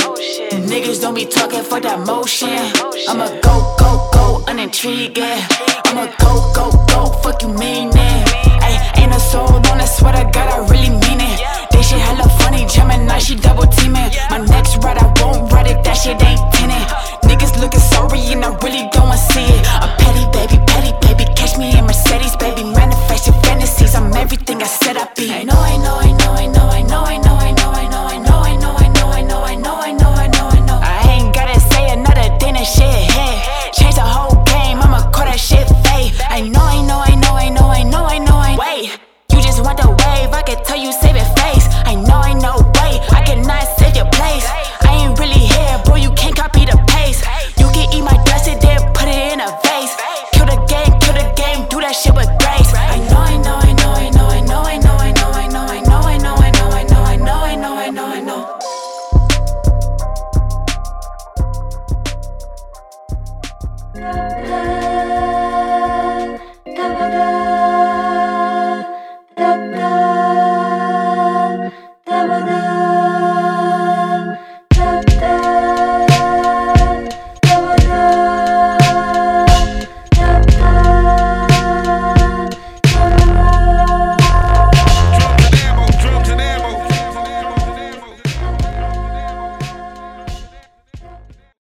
[0.69, 2.61] Niggas don't be talking for that motion.
[3.09, 5.41] I'ma go, go, go, unintriguing.
[5.89, 8.99] I'ma go, go, go, fuck you mean it.
[9.01, 11.41] Ain't a soul on it, swear to God, I really mean it.
[11.73, 14.13] They shit hella funny, Gemini, she double teaming.
[14.29, 16.85] My next ride, I won't ride it, that shit ain't tenant.
[17.25, 19.65] Niggas looking sorry, and I really don't see it.
[19.81, 23.95] A petty, baby, petty, baby, catch me in Mercedes, baby, manifesting fantasies.
[23.95, 25.49] I'm everything I said I'd be.